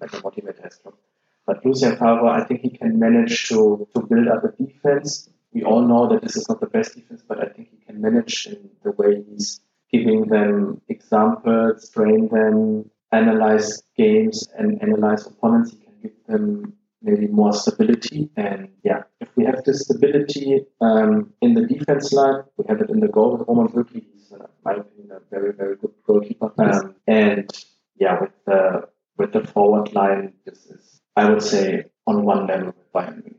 like 0.00 0.12
a 0.12 0.20
motivator 0.26 0.66
as 0.66 0.74
Klopp. 0.74 0.98
But 1.46 1.64
Lucien 1.64 1.92
Favre, 1.96 2.26
I 2.26 2.44
think 2.44 2.60
he 2.62 2.70
can 2.70 2.98
manage 2.98 3.48
to 3.48 3.86
to 3.94 4.00
build 4.00 4.26
up 4.28 4.42
a 4.44 4.50
defense. 4.62 5.28
We 5.52 5.62
all 5.62 5.82
know 5.86 6.08
that 6.08 6.22
this 6.22 6.36
is 6.36 6.48
not 6.48 6.60
the 6.60 6.66
best 6.66 6.96
defense, 6.96 7.22
but 7.26 7.40
I 7.40 7.48
think 7.52 7.68
he 7.70 7.76
can 7.86 8.00
manage 8.00 8.46
in 8.46 8.70
the 8.82 8.90
way 8.92 9.22
he's 9.28 9.60
giving 9.92 10.28
them 10.28 10.80
examples, 10.88 11.90
train 11.90 12.28
them, 12.28 12.90
analyze 13.12 13.82
games, 13.96 14.48
and 14.56 14.82
analyze 14.82 15.26
opponents. 15.26 15.72
He 15.72 15.76
can 15.78 15.94
give 16.02 16.26
them 16.26 16.74
maybe 17.02 17.26
more 17.26 17.52
stability. 17.52 18.30
And 18.36 18.68
yeah, 18.84 19.02
if 19.20 19.28
we 19.36 19.44
have 19.44 19.64
this 19.64 19.82
stability 19.82 20.64
um, 20.80 21.32
in 21.40 21.54
the 21.54 21.66
defense 21.66 22.12
line, 22.12 22.42
we 22.56 22.64
have 22.68 22.80
it 22.80 22.90
in 22.90 23.00
the 23.00 23.08
goal 23.08 23.36
with 23.36 23.48
Roman 23.48 23.68
Bürki. 23.68 24.04
He's, 24.12 24.32
uh, 24.32 24.36
in 24.36 24.42
my 24.64 24.72
opinion, 24.72 25.10
a 25.12 25.20
very, 25.30 25.52
very 25.52 25.76
good 25.76 25.92
goalkeeper. 26.06 26.52
Um, 26.58 26.94
and 27.06 27.50
yeah, 27.96 28.20
with 28.20 28.32
the 28.46 28.88
with 29.18 29.32
the 29.32 29.44
forward 29.44 29.94
line, 29.94 30.32
this 30.44 30.66
is 30.66 31.00
I 31.16 31.28
would 31.28 31.42
say 31.42 31.84
on 32.06 32.24
one 32.24 32.46
level 32.46 32.66
with 32.68 32.92
Bayern 32.92 33.22
Munich. 33.22 33.36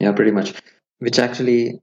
yeah, 0.00 0.12
pretty 0.12 0.32
much. 0.32 0.54
Which 0.98 1.18
actually, 1.18 1.80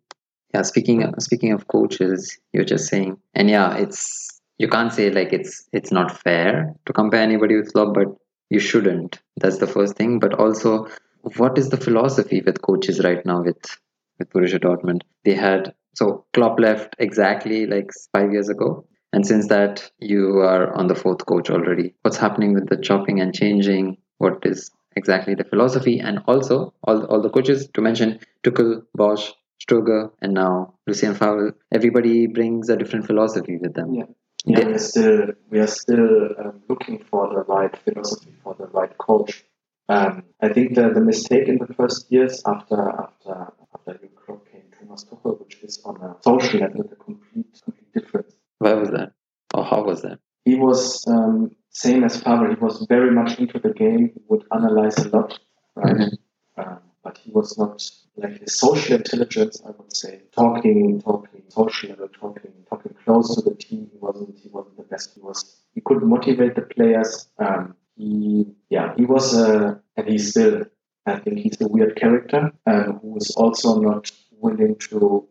yeah. 0.54 0.64
Speaking 0.64 1.14
speaking 1.20 1.52
of 1.52 1.68
coaches, 1.68 2.38
you're 2.54 2.66
just 2.66 2.88
saying, 2.88 3.18
and 3.34 3.50
yeah, 3.50 3.76
it's 3.78 4.40
you 4.58 4.68
can't 4.68 4.94
say 4.94 5.10
like 5.10 5.34
it's 5.34 5.68
it's 5.74 5.92
not 5.92 6.18
fair 6.18 6.74
to 6.86 6.94
compare 6.94 7.22
anybody 7.22 7.56
with 7.56 7.74
Klopp, 7.74 7.94
but 7.94 8.08
you 8.50 8.60
shouldn't. 8.60 9.20
That's 9.38 9.60
the 9.60 9.68
first 9.68 9.96
thing. 9.96 10.20
But 10.20 10.34
also, 10.34 10.88
what 11.38 11.58
is 11.58 11.70
the 11.70 11.78
philosophy 11.78 12.42
with 12.42 12.62
coaches 12.62 13.04
right 13.04 13.26
now 13.26 13.42
with 13.42 13.78
with 14.18 14.30
Borussia 14.32 14.60
Dortmund? 14.60 15.02
They 15.26 15.34
had 15.34 15.74
so 15.94 16.26
Klopp 16.34 16.60
left 16.60 16.96
exactly 17.00 17.66
like 17.66 17.92
five 18.14 18.32
years 18.32 18.50
ago, 18.50 18.86
and 19.14 19.26
since 19.26 19.48
that 19.48 19.92
you 20.00 20.40
are 20.40 20.74
on 20.74 20.88
the 20.88 20.96
fourth 20.96 21.26
coach 21.26 21.50
already. 21.50 21.96
What's 22.02 22.18
happening 22.18 22.54
with 22.54 22.70
the 22.70 22.78
chopping 22.78 23.20
and 23.20 23.34
changing? 23.34 23.98
What 24.18 24.40
is 24.44 24.72
exactly 24.96 25.36
the 25.36 25.44
philosophy? 25.44 26.00
And 26.00 26.20
also 26.28 26.74
all 26.84 27.06
all 27.06 27.22
the 27.22 27.30
coaches 27.30 27.70
to 27.74 27.82
mention 27.82 28.20
Tuchel, 28.44 28.84
Bosz, 28.98 29.32
Stöger, 29.62 30.12
and 30.22 30.34
now 30.34 30.76
Lucien 30.88 31.16
Favre. 31.16 31.56
Everybody 31.72 32.28
brings 32.28 32.70
a 32.70 32.78
different 32.78 33.06
philosophy 33.06 33.58
with 33.58 33.74
them. 33.74 33.94
Yeah. 33.94 34.06
Yeah, 34.46 34.66
we 34.66 34.74
are 34.74 34.80
still 34.80 35.28
we 35.50 35.60
are 35.60 35.68
still 35.68 36.30
um, 36.40 36.62
looking 36.70 37.00
for 37.00 37.28
the 37.28 37.42
right 37.42 37.76
philosophy 37.84 38.34
for 38.42 38.56
the 38.56 38.68
right 38.68 38.98
coach. 38.98 39.44
Um, 39.90 40.24
I 40.40 40.50
think 40.50 40.76
the, 40.76 40.90
the 40.94 41.02
mistake 41.02 41.48
in 41.48 41.58
the 41.58 41.74
first 41.74 42.12
years 42.12 42.44
after 42.46 42.80
after 42.90 43.52
after 43.74 44.00
Klopp 44.16 44.50
came 44.52 44.66
Thomas 44.78 45.04
Tuchel, 45.06 45.40
which 45.40 45.58
is 45.64 45.82
on 45.84 45.96
a 46.02 46.16
social 46.22 46.60
level 46.60 46.82
a 46.92 46.96
complete 46.96 47.60
complete 47.64 47.92
difference. 47.94 48.36
Why 48.60 48.74
was 48.74 48.92
that? 48.92 49.14
Or 49.56 49.64
how 49.66 49.84
was 49.84 50.04
that? 50.04 50.20
He 50.46 50.56
was 50.56 51.04
um, 51.08 51.56
same 51.72 52.04
as 52.04 52.22
Favre. 52.22 52.50
He 52.50 52.56
was 52.64 52.86
very 52.88 53.12
much 53.12 53.40
into 53.40 53.58
the 53.60 53.74
game. 53.74 54.12
He 54.14 54.22
would 54.28 54.44
analyze 54.54 54.98
a 55.00 55.10
lot, 55.10 55.40
right? 55.76 55.96
Mhm. 55.96 56.18
Um, 56.58 56.80
but 57.04 57.18
he 57.18 57.32
was 57.32 57.58
not 57.58 57.82
like 58.18 58.40
his 58.42 58.60
social 58.60 58.98
intelligence. 58.98 59.62
I 59.66 59.72
would 59.72 59.96
say 59.96 60.22
talking, 60.36 61.02
talking, 61.02 61.44
social 61.50 61.90
level, 61.90 62.10
talking, 62.10 62.52
talking 62.70 62.94
close 63.04 63.36
to 63.36 63.42
the 63.50 63.56
team. 63.56 63.90
He 63.92 63.98
wasn't. 63.98 64.38
He 64.38 64.50
wasn't 64.50 64.78
the 64.78 64.84
best. 64.84 65.16
He 65.16 65.22
was. 65.22 65.62
He 65.74 65.82
couldn't 65.82 66.08
motivate 66.08 66.54
the 66.56 66.62
players. 66.62 67.28
Um, 67.40 67.76
he, 68.00 68.46
yeah, 68.70 68.94
he 68.96 69.06
was 69.06 69.38
a, 69.38 69.82
and 69.98 70.08
he's 70.08 70.32
still. 70.32 70.64
I 71.06 71.20
think 71.20 71.40
he's 71.40 71.60
a 71.60 71.68
weird 71.68 71.96
character 71.98 72.52
um, 72.66 73.00
who 73.02 73.18
is 73.18 73.32
also 73.36 73.80
not 73.80 74.10
willing 74.32 74.78
to. 74.78 75.28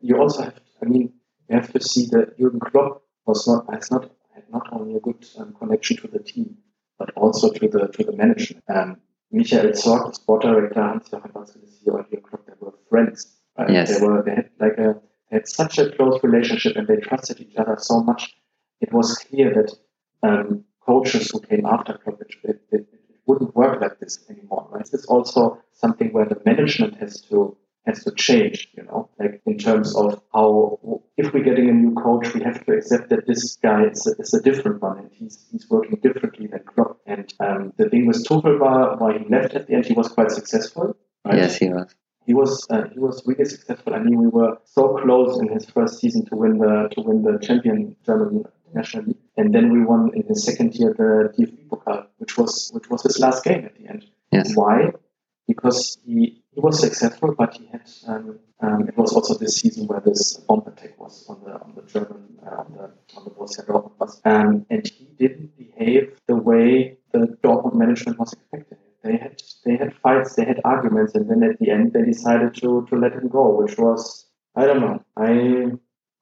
You 0.00 0.18
also 0.18 0.44
have. 0.44 0.58
I 0.82 0.86
mean, 0.86 1.12
you 1.48 1.56
have 1.56 1.70
to 1.74 1.80
see 1.80 2.06
that 2.12 2.38
Jurgen 2.38 2.60
Klopp 2.60 3.02
was 3.26 3.46
not. 3.46 3.66
Has 3.72 3.90
not 3.90 4.10
had 4.34 4.44
not 4.50 4.66
only 4.72 4.96
a 4.96 5.00
good 5.00 5.26
um, 5.38 5.54
connection 5.58 5.98
to 5.98 6.08
the 6.08 6.20
team, 6.20 6.56
but 6.98 7.10
also 7.16 7.50
to 7.50 7.68
the 7.68 7.88
to 7.88 8.04
the 8.04 8.16
management. 8.16 8.64
Um, 8.74 8.96
Michael 9.30 9.72
Zorc, 9.72 10.06
the 10.06 10.14
sport 10.14 10.42
director, 10.42 10.80
Hans-Joachim 10.80 11.32
Watzke, 11.32 12.00
of 12.00 12.10
Jurgen 12.10 12.22
Klopp, 12.22 12.46
they 12.46 12.52
were 12.60 12.72
friends. 12.88 13.36
Right? 13.58 13.70
Yes. 13.70 13.98
They 13.98 14.06
were. 14.06 14.22
They 14.22 14.36
had 14.36 14.50
like 14.58 14.78
a. 14.78 15.00
They 15.30 15.36
had 15.38 15.48
such 15.48 15.78
a 15.78 15.90
close 15.90 16.22
relationship, 16.22 16.76
and 16.76 16.88
they 16.88 16.96
trusted 16.96 17.40
each 17.40 17.56
other 17.56 17.76
so 17.78 18.00
much. 18.02 18.34
It 18.80 18.90
was 18.92 19.18
clear 19.18 19.52
that 19.52 19.70
um, 20.22 20.64
coaches 20.86 21.30
who 21.30 21.40
came 21.40 21.66
after 21.66 21.98
Klopp, 21.98 22.20
it, 22.22 22.34
it, 22.44 22.60
it, 22.70 22.86
wouldn't 23.26 23.56
work 23.56 23.80
like 23.80 23.98
this 23.98 24.24
anymore. 24.30 24.68
Right? 24.70 24.88
It's 24.92 25.06
also 25.06 25.60
something 25.72 26.12
where 26.12 26.26
the 26.26 26.40
management 26.46 26.96
has 26.98 27.20
to 27.22 27.56
has 27.84 28.04
to 28.04 28.12
change. 28.12 28.68
You 28.76 28.84
know, 28.84 29.10
like 29.18 29.42
in 29.46 29.58
terms 29.58 29.96
of 29.96 30.22
how 30.32 30.78
if 31.16 31.32
we're 31.34 31.42
getting 31.42 31.68
a 31.68 31.72
new 31.72 31.94
coach, 31.94 32.32
we 32.34 32.42
have 32.42 32.64
to 32.64 32.72
accept 32.72 33.08
that 33.10 33.26
this 33.26 33.56
guy 33.56 33.86
is 33.86 34.06
a, 34.06 34.20
is 34.22 34.32
a 34.34 34.42
different 34.42 34.80
one, 34.80 34.98
and 34.98 35.10
he's 35.12 35.44
he's 35.50 35.68
working 35.68 35.98
differently 36.00 36.46
than 36.46 36.60
Klopp. 36.60 37.00
And 37.04 37.32
um, 37.40 37.72
the 37.76 37.88
thing 37.90 38.06
with 38.06 38.24
Tuchel 38.24 38.60
war, 38.60 38.96
why 38.96 39.18
he 39.18 39.24
left 39.28 39.54
at 39.54 39.66
the 39.66 39.74
end, 39.74 39.86
he 39.86 39.94
was 39.94 40.08
quite 40.08 40.30
successful. 40.30 40.96
Right? 41.24 41.38
Yes, 41.38 41.56
he 41.56 41.68
was. 41.68 41.94
He 42.26 42.34
was 42.34 42.66
uh, 42.70 42.88
he 42.92 42.98
was 42.98 43.22
really 43.24 43.44
successful. 43.44 43.94
I 43.94 44.00
mean, 44.00 44.18
we 44.20 44.26
were 44.26 44.58
so 44.64 44.98
close 44.98 45.38
in 45.40 45.48
his 45.48 45.64
first 45.66 46.00
season 46.00 46.26
to 46.26 46.36
win 46.36 46.58
the 46.58 46.88
to 46.92 47.00
win 47.00 47.22
the 47.22 47.38
champion 47.38 47.96
German 48.04 48.44
national 48.74 49.04
league, 49.04 49.22
and 49.36 49.54
then 49.54 49.72
we 49.72 49.84
won 49.84 50.10
in 50.14 50.24
his 50.26 50.44
second 50.44 50.74
year 50.74 50.92
the 50.92 51.32
DFB 51.34 51.68
Pokal, 51.68 52.06
which 52.18 52.36
was 52.36 52.70
which 52.74 52.90
was 52.90 53.02
his 53.04 53.20
last 53.20 53.44
game 53.44 53.64
at 53.64 53.76
the 53.78 53.88
end. 53.88 54.04
Yes. 54.32 54.54
Why? 54.56 54.90
Because 55.46 55.98
he 56.04 56.42
he 56.52 56.60
was 56.60 56.80
successful, 56.80 57.34
but 57.38 57.54
he 57.54 57.66
had 57.66 57.88
um, 58.08 58.40
um, 58.60 58.88
it 58.88 58.96
was 58.96 59.12
also 59.12 59.34
this 59.34 59.56
season 59.56 59.86
where 59.86 60.00
this 60.00 60.34
bomb 60.48 60.64
attack 60.66 60.98
was 60.98 61.26
on 61.28 61.40
the 61.44 61.52
on 61.52 61.74
the 61.76 61.82
German 61.82 62.38
uh, 62.44 62.62
on 62.62 62.72
the 62.72 63.16
on 63.16 63.24
the 63.24 63.30
Borussia 63.30 63.64
Dortmund 63.64 63.96
bus, 63.98 64.20
um, 64.24 64.66
and 64.68 64.84
he 64.86 65.06
didn't 65.16 65.56
behave 65.56 66.18
the 66.26 66.34
way 66.34 66.96
the 67.12 67.36
Dortmund 67.44 67.74
management 67.76 68.18
was 68.18 68.32
expecting. 68.32 68.78
They 69.06 69.16
had 69.16 69.42
they 69.64 69.76
had 69.76 69.94
fights, 69.94 70.34
they 70.34 70.44
had 70.44 70.60
arguments, 70.64 71.14
and 71.14 71.28
then 71.30 71.42
at 71.42 71.58
the 71.58 71.70
end 71.70 71.92
they 71.92 72.02
decided 72.02 72.54
to 72.60 72.86
to 72.88 72.96
let 72.96 73.12
him 73.12 73.28
go, 73.28 73.44
which 73.60 73.76
was 73.78 74.26
I 74.54 74.66
don't 74.66 74.80
know. 74.80 75.02
I 75.16 75.72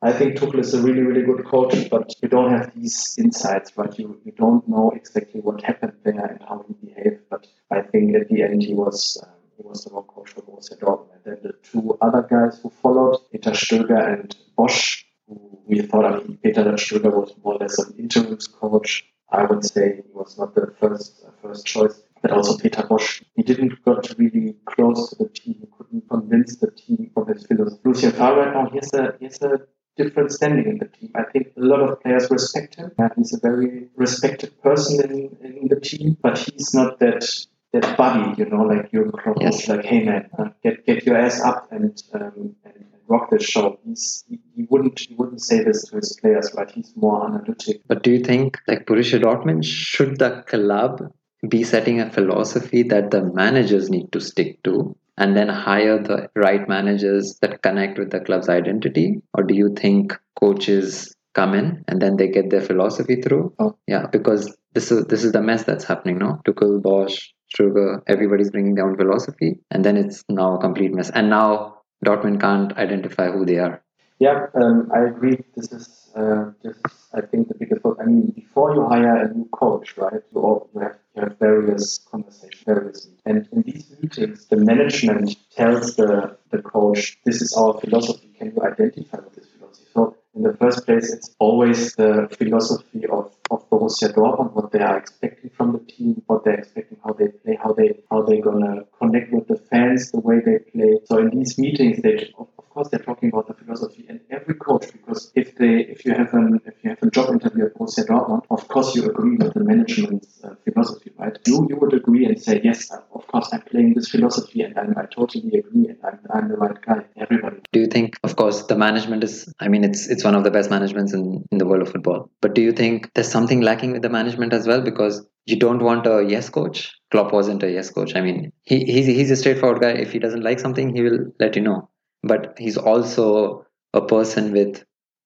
I 0.03 0.13
think 0.13 0.37
Tuchel 0.37 0.61
is 0.61 0.75
a 0.75 0.83
really, 0.83 1.01
really 1.01 1.23
good 1.23 1.47
coach, 1.47 1.89
but 1.89 2.13
you 2.21 2.29
don't 2.29 2.51
have 2.51 2.75
these 2.75 3.17
insights, 3.19 3.73
right? 3.79 3.99
You, 3.99 4.21
you 4.23 4.33
don't 4.33 4.69
know 4.69 4.93
exactly 4.95 5.41
what 5.41 5.63
happened 5.63 5.95
there 6.05 6.27
and 6.27 6.43
how 6.47 6.63
he 6.69 6.75
behaved. 6.87 7.23
But 7.31 7.47
I 7.71 7.81
think 7.81 8.15
at 8.15 8.29
the 8.29 8.43
end 8.43 8.63
he 8.63 8.75
was 8.75 9.25
he 9.57 9.63
was 9.63 9.85
the 9.85 9.93
wrong 9.93 10.05
coach 10.05 10.31
for 10.33 10.43
Borussia 10.43 10.79
Dortmund. 10.79 11.09
And 11.15 11.25
then 11.25 11.39
the 11.43 11.55
two 11.63 11.97
other 12.03 12.21
guys 12.21 12.61
who 12.61 12.69
followed, 12.83 13.19
Peter 13.33 13.53
Stöger 13.53 14.13
and 14.13 14.37
Bosz, 14.59 15.05
who 15.27 15.59
we 15.65 15.81
thought, 15.81 16.05
I 16.05 16.19
mean, 16.19 16.37
Peter 16.43 16.65
Stöger 16.65 17.13
was 17.21 17.33
more 17.43 17.55
or 17.55 17.59
less 17.61 17.79
an 17.79 17.95
interim 17.99 18.37
coach. 18.61 19.07
I 19.31 19.45
would 19.45 19.65
say 19.65 19.97
he 19.97 20.03
was 20.13 20.37
not 20.37 20.55
the 20.55 20.75
first 20.79 21.25
uh, 21.27 21.31
first 21.41 21.65
choice. 21.65 21.99
But 22.25 22.33
also 22.33 22.57
Peter 22.57 22.83
Bosz, 22.85 23.23
he 23.37 23.43
didn't 23.43 23.85
got 23.85 24.09
really 24.17 24.57
close 24.65 25.11
to 25.11 25.17
the 25.17 25.29
team. 25.29 25.57
He 25.61 25.69
couldn't 25.77 26.09
convince 26.09 26.57
the 26.57 26.71
team 26.71 27.11
of 27.19 27.29
his 27.29 27.47
philosophy. 27.47 27.83
Lucien 27.85 28.13
Favre 28.13 28.37
right 28.37 28.55
now, 28.55 28.71
he's 28.73 28.95
a, 28.95 29.15
he's 29.21 29.43
a 29.43 29.61
different 29.99 30.33
standing 30.33 30.65
in 30.65 30.79
the 30.79 30.87
team. 30.87 31.11
I 31.15 31.25
think 31.31 31.49
a 31.49 31.61
lot 31.61 31.81
of 31.81 32.01
players 32.01 32.31
respect 32.31 32.77
him. 32.77 32.93
He's 33.19 33.35
a 33.35 33.41
very 33.41 33.89
respected 33.95 34.59
person 34.63 35.05
in, 35.05 35.37
in 35.45 35.69
the 35.69 35.79
team, 35.79 36.17
but 36.23 36.39
he's 36.39 36.73
not 36.73 36.99
that 37.01 37.29
that 37.75 37.95
buddy, 37.99 38.41
you 38.41 38.49
know, 38.49 38.63
like 38.63 38.91
Jurgen 38.91 39.13
Klopp 39.13 39.37
yes. 39.41 39.69
like, 39.69 39.85
hey 39.85 40.05
man, 40.05 40.31
uh, 40.39 40.49
get 40.63 40.87
get 40.87 41.05
your 41.05 41.19
ass 41.19 41.43
up 41.43 41.71
and, 41.73 42.03
um, 42.15 42.57
and 42.65 42.87
rock 43.07 43.29
this 43.31 43.45
show. 43.45 43.79
He's 43.85 44.25
he, 44.29 44.41
he, 44.55 44.67
wouldn't 44.71 44.99
he 44.99 45.15
wouldn't 45.15 45.43
say 45.43 45.63
this 45.63 45.85
to 45.89 45.97
his 45.97 46.19
players, 46.19 46.55
right? 46.57 46.71
He's 46.71 46.91
more 46.97 47.27
analytic. 47.27 47.83
But 47.87 48.03
do 48.03 48.13
you 48.13 48.21
think 48.21 48.61
like 48.67 48.87
Borussia 48.87 49.21
Dortmund 49.21 49.65
should 49.65 50.19
the 50.19 50.43
club 50.47 51.13
be 51.49 51.63
setting 51.65 52.01
a 52.01 52.11
philosophy 52.11 52.83
that 52.85 53.11
the 53.11 53.23
managers 53.23 53.91
need 53.91 54.13
to 54.13 54.21
stick 54.21 54.63
to 54.65 54.97
and 55.17 55.37
then 55.37 55.49
hire 55.49 56.03
the 56.03 56.29
right 56.35 56.69
managers 56.69 57.39
that 57.41 57.63
connect 57.63 57.99
with 57.99 58.11
the 58.11 58.21
club's 58.21 58.49
identity? 58.49 59.23
Or 59.35 59.45
do 59.45 59.55
you 59.55 59.75
think 59.77 60.13
coaches 60.39 61.15
come 61.35 61.55
in 61.55 61.85
and 61.89 62.01
then 62.01 62.17
they 62.17 62.29
get 62.29 62.51
their 62.51 62.61
philosophy 62.61 63.21
through? 63.21 63.55
Oh. 63.59 63.77
Yeah, 63.87 64.07
because 64.07 64.57
this 64.73 64.91
is 64.91 65.07
this 65.07 65.25
is 65.25 65.33
the 65.33 65.43
mess 65.43 65.65
that's 65.65 65.85
happening 65.85 66.19
now. 66.19 66.41
Tuchel, 66.47 66.81
Bosz, 66.83 67.19
Stöger, 67.55 68.03
everybody's 68.07 68.51
bringing 68.51 68.75
their 68.75 68.87
own 68.87 68.97
philosophy, 68.97 69.61
and 69.71 69.85
then 69.85 69.97
it's 69.97 70.25
now 70.29 70.57
a 70.57 70.61
complete 70.61 70.93
mess. 70.93 71.11
And 71.11 71.31
now 71.31 71.83
Dortmund 72.05 72.41
can't 72.41 72.73
identify 72.73 73.31
who 73.31 73.45
they 73.45 73.59
are. 73.59 73.83
Yeah, 74.19 74.47
um, 74.61 74.91
I 74.95 75.05
agree. 75.05 75.39
This 75.57 75.73
is 75.73 76.04
uh, 76.15 76.53
this 76.63 76.77
is 76.77 76.93
I 77.13 77.21
think 77.21 77.49
the 77.49 77.55
biggest. 77.55 77.83
I 78.01 78.05
mean, 78.05 78.33
before 78.35 78.75
you 78.75 78.87
hire 78.87 79.17
a 79.25 79.35
new 79.35 79.47
coach, 79.47 79.97
right? 79.97 80.23
You, 80.33 80.41
all, 80.41 80.71
you 80.75 80.81
have 80.81 80.99
you 81.15 81.23
have 81.23 81.39
various 81.39 81.99
conversations, 82.11 82.63
various 82.67 83.09
meetings. 83.09 83.23
and 83.27 83.49
in 83.53 83.63
these 83.63 83.91
meetings, 84.01 84.47
the 84.47 84.57
management 84.57 85.37
tells 85.57 85.97
the 85.97 86.37
the 86.51 86.63
coach, 86.63 87.19
"This 87.25 87.43
is 87.43 87.55
our 87.55 87.81
philosophy. 87.81 88.29
Can 88.39 88.53
you 88.55 88.63
identify 88.63 89.19
with 89.19 89.35
this 89.35 89.47
philosophy?" 89.47 89.87
So 89.95 90.17
in 90.35 90.43
the 90.43 90.55
first 90.55 90.85
place, 90.87 91.13
it's 91.13 91.35
always 91.39 91.95
the 91.95 92.29
philosophy 92.37 93.07
of, 93.07 93.33
of 93.51 93.69
Borussia 93.71 94.13
Dortmund, 94.13 94.53
what 94.53 94.73
they 94.73 94.81
are 94.81 94.99
expecting 94.99 95.51
from 95.51 95.73
the 95.73 95.79
team, 95.79 96.23
what 96.27 96.45
they're 96.45 96.55
expecting, 96.55 96.99
how 97.05 97.13
they 97.13 97.29
play, 97.29 97.57
how 97.63 97.73
they 97.73 98.01
how 98.11 98.23
they're 98.23 98.43
gonna 98.43 98.85
connect 98.99 99.33
with 99.33 99.47
the 99.47 99.57
fans, 99.57 100.11
the 100.11 100.21
way 100.21 100.41
they 100.41 100.59
play. 100.59 100.99
So 101.05 101.19
in 101.19 101.31
these 101.31 101.57
meetings, 101.59 102.03
they 102.03 102.33
of 102.39 102.49
course 102.71 102.89
they're 102.89 103.07
talking 103.11 103.29
about 103.29 103.47
the 103.47 103.55
philosophy, 103.55 104.05
and 104.09 104.21
every 104.31 104.55
coach, 104.55 104.87
because 105.15 105.33
if 105.35 105.57
they 105.57 105.81
if 105.95 106.05
you 106.05 106.13
have 106.13 106.33
an 106.35 106.61
if 106.67 106.75
you 106.83 106.91
have 106.91 107.03
a 107.03 107.11
job 107.11 107.31
interview 107.31 107.67
at 107.67 107.75
Borussia 107.75 108.05
Dortmund, 108.07 108.43
of 108.51 108.67
course 108.69 108.95
you 108.95 109.05
agree 109.05 109.37
with 109.37 109.55
the 109.55 109.61
management's 109.61 110.43
uh, 110.43 110.55
philosophy, 110.65 111.13
right? 111.19 111.39
You 111.47 111.67
you 111.71 111.77
would 111.77 111.95
agree 111.95 112.27
and 112.27 112.41
say 112.41 112.61
yes, 112.63 112.91
of 112.91 113.27
course 113.27 113.51
I'm 113.53 113.63
playing 113.63 113.95
this 113.95 114.09
philosophy, 114.09 114.63
and 114.63 114.77
I'm, 114.79 114.95
I 114.97 115.07
totally 115.07 115.53
agree, 115.59 115.89
and 115.89 115.99
I'm, 116.05 116.19
I'm 116.33 116.49
the 116.49 116.57
right 116.57 116.81
guy. 116.81 117.05
Everybody. 117.17 117.57
Do 117.73 117.81
you 117.81 117.87
think, 117.87 118.17
of 118.23 118.37
course, 118.37 118.65
the 118.67 118.77
management 118.77 119.25
is? 119.25 119.53
I 119.61 119.69
mean, 119.69 119.85
it's 119.85 120.09
it's 120.09 120.25
one 120.25 120.35
of 120.35 120.45
the 120.45 120.51
best 120.51 120.71
managements 120.71 121.13
in, 121.13 121.45
in 121.51 121.59
the 121.59 121.67
world 121.67 121.83
of 121.83 121.91
football. 121.91 122.31
But 122.41 122.55
do 122.55 122.63
you 122.63 122.73
think 122.73 123.11
there's 123.15 123.31
something 123.31 123.61
lacking 123.61 123.93
with 123.93 124.03
the 124.03 124.11
management 124.11 124.53
as 124.53 124.67
well? 124.67 124.81
Because 124.81 125.27
you 125.47 125.59
don't 125.59 125.83
want 125.83 126.07
a 126.07 126.25
yes 126.27 126.49
coach. 126.49 126.93
Klopp 127.11 127.33
wasn't 127.33 127.63
a 127.63 127.71
yes 127.71 127.91
coach. 127.91 128.17
I 128.17 128.21
mean, 128.21 128.53
he, 128.65 128.85
he's, 128.85 129.07
he's 129.07 129.31
a 129.31 129.37
straightforward 129.37 129.83
guy. 129.83 129.91
If 129.91 130.13
he 130.13 130.19
doesn't 130.19 130.43
like 130.43 130.59
something, 130.59 130.95
he 130.95 131.03
will 131.03 131.33
let 131.39 131.55
you 131.55 131.63
know. 131.63 131.91
But 132.23 132.55
he's 132.59 132.79
also 132.79 133.67
a 133.93 134.01
person 134.01 134.53
with 134.53 134.85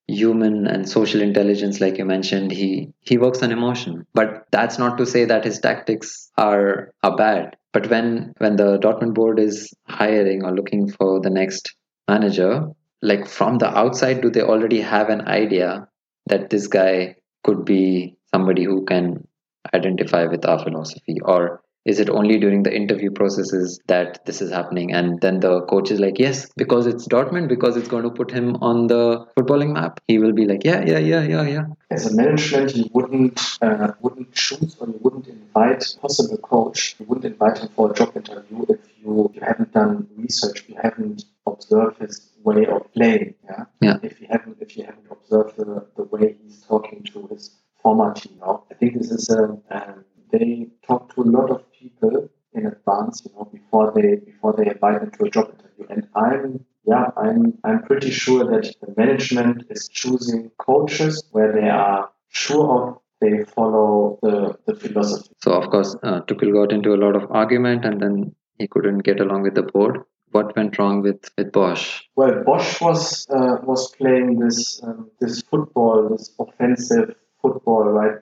human 0.09 0.67
and 0.67 0.89
social 0.89 1.21
intelligence 1.21 1.81
like 1.81 1.99
you 1.99 2.05
mentioned 2.05 2.51
he 2.51 2.89
he 3.01 3.19
works 3.19 3.43
on 3.43 3.53
emotion. 3.53 4.07
But 4.15 4.47
that's 4.51 4.79
not 4.79 4.97
to 4.99 5.07
say 5.07 5.25
that 5.27 5.45
his 5.45 5.61
tactics 5.61 6.31
are 6.39 6.93
are 7.03 7.17
bad. 7.17 7.57
But 7.73 7.91
when 7.91 8.35
when 8.39 8.57
the 8.57 8.79
dortmund 8.79 9.15
board 9.15 9.39
is 9.39 9.73
hiring 9.87 10.45
or 10.45 10.55
looking 10.55 10.91
for 10.91 11.21
the 11.21 11.31
next 11.31 11.75
manager 12.09 12.67
like 13.03 13.29
from 13.29 13.59
the 13.59 13.69
outside 13.79 14.21
do 14.23 14.31
they 14.31 14.41
already 14.43 14.81
have 14.81 15.09
an 15.09 15.29
idea 15.29 15.87
that 16.27 16.51
this 16.51 16.67
guy 16.67 17.15
could 17.45 17.65
be 17.65 18.17
somebody 18.35 18.65
who 18.65 18.85
can 18.85 19.27
identify 19.75 20.25
with 20.25 20.45
our 20.45 20.59
philosophy 20.59 21.17
or 21.23 21.63
is 21.89 21.99
it 21.99 22.11
only 22.11 22.39
during 22.39 22.63
the 22.65 22.75
interview 22.75 23.11
processes 23.11 23.81
that 23.87 24.25
this 24.27 24.43
is 24.43 24.51
happening? 24.53 24.93
And 24.93 25.21
then 25.23 25.41
the 25.41 25.63
coach 25.63 25.91
is 25.91 26.01
like 26.01 26.19
yes 26.19 26.49
because 26.57 26.87
it's 26.87 27.09
dortmund 27.09 27.49
because 27.49 27.77
it's 27.77 27.89
going 27.89 28.03
to 28.03 28.11
put 28.11 28.31
him 28.31 28.57
on 28.57 28.89
the 28.89 29.27
footballing 29.37 29.73
map. 29.73 30.01
He 30.07 30.19
will 30.19 30.33
be 30.33 30.45
like 30.45 30.65
yeah 30.65 30.85
yeah 30.85 30.99
yeah 30.99 31.23
yeah 31.23 31.43
yeah. 31.43 31.67
As 31.91 32.13
a 32.13 32.15
management 32.15 32.77
you 32.77 32.91
wouldn't 32.93 33.41
uh, 33.63 33.93
wouldn't 34.03 34.33
choose 34.33 34.77
or 34.81 34.89
you 34.89 34.99
wouldn't 35.01 35.29
invite 35.29 35.97
possible 36.03 36.37
coach 36.39 36.95
you 36.99 37.07
wouldn't 37.07 37.25
invite 37.33 37.59
him 37.59 37.71
for 37.75 37.91
a 37.91 37.95
job 37.95 38.15
interview 38.15 38.67
if 38.69 38.81
you, 39.03 39.31
you 39.35 39.41
haven't 39.41 39.73
done 39.73 40.07
research 40.17 40.65
you 40.69 40.77
haven't 40.83 41.25
observed 41.47 41.99
his 41.99 42.29
way 42.45 42.67
of 42.67 42.93
playing 42.93 43.35
yeah, 43.45 43.65
yeah. 43.81 43.97
if 44.03 44.21
you 44.21 44.27
haven't 44.31 44.57
if 44.61 44.77
you 44.77 44.85
haven't 44.85 45.09
observed 45.11 45.57
the, 45.57 45.87
the 45.97 46.05
way 46.05 46.37
he's 46.43 46.61
talking 46.63 47.03
to 47.03 47.27
his 47.29 47.51
former 47.83 48.13
team 48.15 48.35
now 48.41 48.63
i 48.71 48.75
think 48.75 48.95
this 48.99 49.11
is 49.11 49.31
a 49.31 49.45
um, 49.71 50.05
they 50.31 50.69
talk 50.87 51.15
to 51.15 51.23
a 51.23 51.29
lot 51.37 51.51
of 51.51 51.63
people 51.79 52.29
in 52.55 52.67
advance, 52.67 53.25
you 53.25 53.33
know, 53.35 53.45
before 53.53 53.93
they 53.95 54.17
before 54.17 54.55
they 54.57 54.67
invite 54.67 55.01
them 55.01 55.11
to 55.13 55.25
a 55.25 55.31
job 55.31 55.53
interview. 55.55 55.87
And 55.91 56.09
I'm 56.15 56.65
yeah, 56.85 57.07
I'm 57.17 57.59
I'm 57.65 57.83
pretty 57.83 58.11
sure 58.11 58.45
that 58.45 58.75
the 58.81 58.95
management 58.97 59.67
is 59.71 59.89
choosing 59.89 60.51
coaches 60.59 61.25
where 61.33 61.53
they 61.53 61.69
are 61.69 62.11
sure 62.29 62.89
of 62.89 62.99
they 63.21 63.45
follow 63.45 64.19
the, 64.23 64.57
the 64.67 64.75
philosophy. 64.75 65.35
So 65.43 65.53
of 65.53 65.71
course, 65.71 65.97
uh, 66.03 66.21
Tuchel 66.23 66.53
got 66.53 66.73
into 66.73 66.95
a 66.95 67.01
lot 67.05 67.17
of 67.17 67.31
argument, 67.31 67.85
and 67.85 68.01
then 68.01 68.35
he 68.59 68.69
couldn't 68.69 68.99
get 68.99 69.21
along 69.21 69.43
with 69.43 69.55
the 69.55 69.63
board. 69.63 70.03
What 70.31 70.55
went 70.57 70.79
wrong 70.79 71.01
with, 71.03 71.31
with 71.39 71.53
Bosz? 71.53 72.03
Well, 72.15 72.45
Bosz 72.47 72.81
was 72.81 73.27
uh, 73.31 73.57
was 73.63 73.95
playing 73.97 74.39
this 74.39 74.81
um, 74.83 75.11
this 75.21 75.43
football, 75.43 76.11
this 76.11 76.35
offensive 76.39 77.15
football, 77.41 77.85
right? 77.85 78.19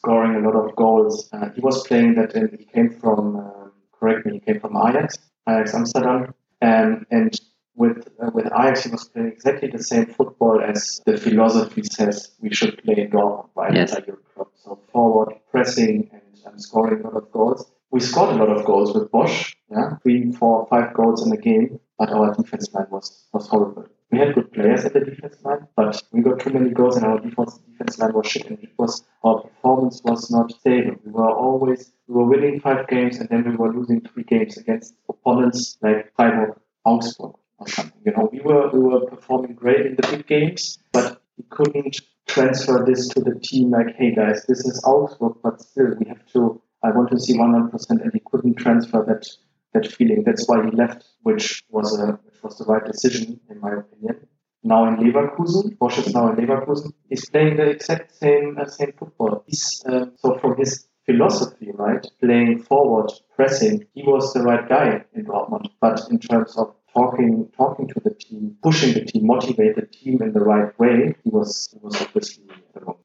Scoring 0.00 0.34
a 0.36 0.48
lot 0.48 0.56
of 0.64 0.74
goals. 0.76 1.28
Uh, 1.32 1.50
he 1.54 1.60
was 1.60 1.86
playing 1.86 2.14
that 2.14 2.34
in, 2.34 2.48
he 2.58 2.64
came 2.64 2.90
from, 2.90 3.36
um, 3.36 3.72
correct 3.98 4.26
me, 4.26 4.34
he 4.34 4.40
came 4.40 4.60
from 4.60 4.76
Ajax, 4.76 5.18
Ajax 5.48 5.74
Amsterdam. 5.74 6.34
Um, 6.62 7.06
and 7.10 7.38
with 7.74 8.08
uh, 8.22 8.30
with 8.34 8.46
Ajax, 8.46 8.84
he 8.84 8.90
was 8.90 9.04
playing 9.08 9.28
exactly 9.28 9.68
the 9.68 9.82
same 9.82 10.06
football 10.06 10.60
as 10.72 11.00
the 11.06 11.16
philosophy 11.16 11.82
says 11.82 12.32
we 12.40 12.50
should 12.52 12.82
play 12.82 12.96
in 12.98 13.10
Dortmund, 13.10 13.48
right? 13.54 13.74
Yes. 13.74 13.96
So 14.64 14.78
forward, 14.92 15.34
pressing, 15.50 16.10
and, 16.12 16.22
and 16.46 16.62
scoring 16.62 17.00
a 17.02 17.08
lot 17.08 17.16
of 17.22 17.32
goals. 17.32 17.70
We 17.90 18.00
scored 18.00 18.30
a 18.36 18.38
lot 18.42 18.50
of 18.56 18.64
goals 18.64 18.94
with 18.94 19.10
Bosz, 19.10 19.54
yeah, 19.70 19.96
three, 20.02 20.32
four, 20.32 20.66
five 20.70 20.94
goals 20.94 21.26
in 21.26 21.32
a 21.32 21.36
game, 21.36 21.80
but 21.98 22.10
our 22.10 22.34
defense 22.34 22.72
line 22.72 22.86
was, 22.90 23.26
was 23.32 23.48
horrible. 23.48 23.86
We 24.10 24.18
had 24.18 24.34
good 24.34 24.52
players 24.52 24.84
at 24.84 24.92
the 24.92 25.00
defense 25.00 25.36
line, 25.44 25.68
but 25.76 26.02
we 26.10 26.22
got 26.22 26.40
too 26.40 26.50
many 26.50 26.70
goals 26.70 26.96
and 26.96 27.06
our 27.06 27.20
defense 27.20 27.58
defense 27.58 27.98
line 27.98 28.12
was 28.12 28.26
shit. 28.26 28.46
And 28.46 28.58
it 28.58 28.72
was 28.76 29.04
our 29.22 29.42
performance 29.42 30.00
was 30.04 30.30
not 30.30 30.50
stable. 30.52 30.96
We 31.04 31.12
were 31.12 31.30
always 31.30 31.92
we 32.08 32.14
were 32.14 32.24
winning 32.24 32.60
five 32.60 32.88
games 32.88 33.18
and 33.18 33.28
then 33.28 33.48
we 33.48 33.56
were 33.56 33.72
losing 33.72 34.00
three 34.00 34.24
games 34.24 34.56
against 34.56 34.94
opponents 35.08 35.78
like 35.80 36.12
Freiburg, 36.16 36.58
Augsburg, 36.84 37.34
or 37.58 37.68
something. 37.68 38.00
You 38.04 38.12
know, 38.12 38.28
we 38.32 38.40
were 38.40 38.68
we 38.70 38.80
were 38.80 39.06
performing 39.06 39.54
great 39.54 39.86
in 39.86 39.94
the 39.94 40.06
big 40.08 40.26
games, 40.26 40.78
but 40.92 41.22
we 41.38 41.44
couldn't 41.48 42.00
transfer 42.26 42.84
this 42.86 43.08
to 43.08 43.20
the 43.20 43.38
team. 43.40 43.70
Like, 43.70 43.94
hey 43.96 44.14
guys, 44.14 44.44
this 44.46 44.60
is 44.64 44.82
Augsburg, 44.84 45.34
but 45.42 45.60
still 45.60 45.94
we 45.98 46.08
have 46.08 46.26
to. 46.32 46.60
I 46.82 46.90
want 46.90 47.10
to 47.10 47.20
see 47.20 47.34
100%, 47.36 47.90
and 47.90 48.10
he 48.12 48.22
couldn't 48.24 48.54
transfer 48.54 49.04
that 49.06 49.26
that 49.72 49.86
feeling. 49.90 50.22
That's 50.24 50.46
why 50.48 50.64
he 50.64 50.70
left, 50.76 51.04
which 51.22 51.62
was 51.68 51.98
a 51.98 52.18
which 52.24 52.42
was 52.42 52.58
the 52.58 52.64
right 52.64 52.84
decision 52.84 53.40
in 53.50 53.60
my 53.60 53.72
opinion 53.72 54.26
now 54.62 54.86
in 54.88 54.96
Leverkusen. 54.96 55.76
Bosz 55.78 55.98
is 56.06 56.14
now 56.14 56.30
in 56.30 56.36
Leverkusen. 56.36 56.92
He's 57.08 57.28
playing 57.28 57.56
the 57.56 57.70
exact 57.70 58.14
same 58.14 58.58
uh, 58.60 58.66
same 58.66 58.92
football. 58.98 59.44
He's 59.46 59.82
uh, 59.88 60.06
so 60.16 60.38
from 60.38 60.56
his 60.58 60.86
philosophy, 61.06 61.70
right? 61.74 62.06
Playing 62.20 62.60
forward, 62.60 63.10
pressing, 63.34 63.86
he 63.94 64.02
was 64.02 64.32
the 64.32 64.42
right 64.42 64.68
guy 64.68 65.04
in 65.14 65.24
Dortmund. 65.24 65.66
But 65.80 66.00
in 66.10 66.18
terms 66.18 66.56
of 66.56 66.74
talking 66.94 67.48
talking 67.56 67.88
to 67.88 68.00
the 68.00 68.14
team, 68.14 68.56
pushing 68.62 68.94
the 68.94 69.04
team, 69.04 69.26
motivate 69.26 69.76
the 69.76 69.86
team 69.86 70.22
in 70.22 70.32
the 70.32 70.40
right 70.40 70.78
way, 70.78 71.14
he 71.24 71.30
was 71.30 71.68
he 71.72 71.78
was 71.82 72.00
obviously 72.00 72.44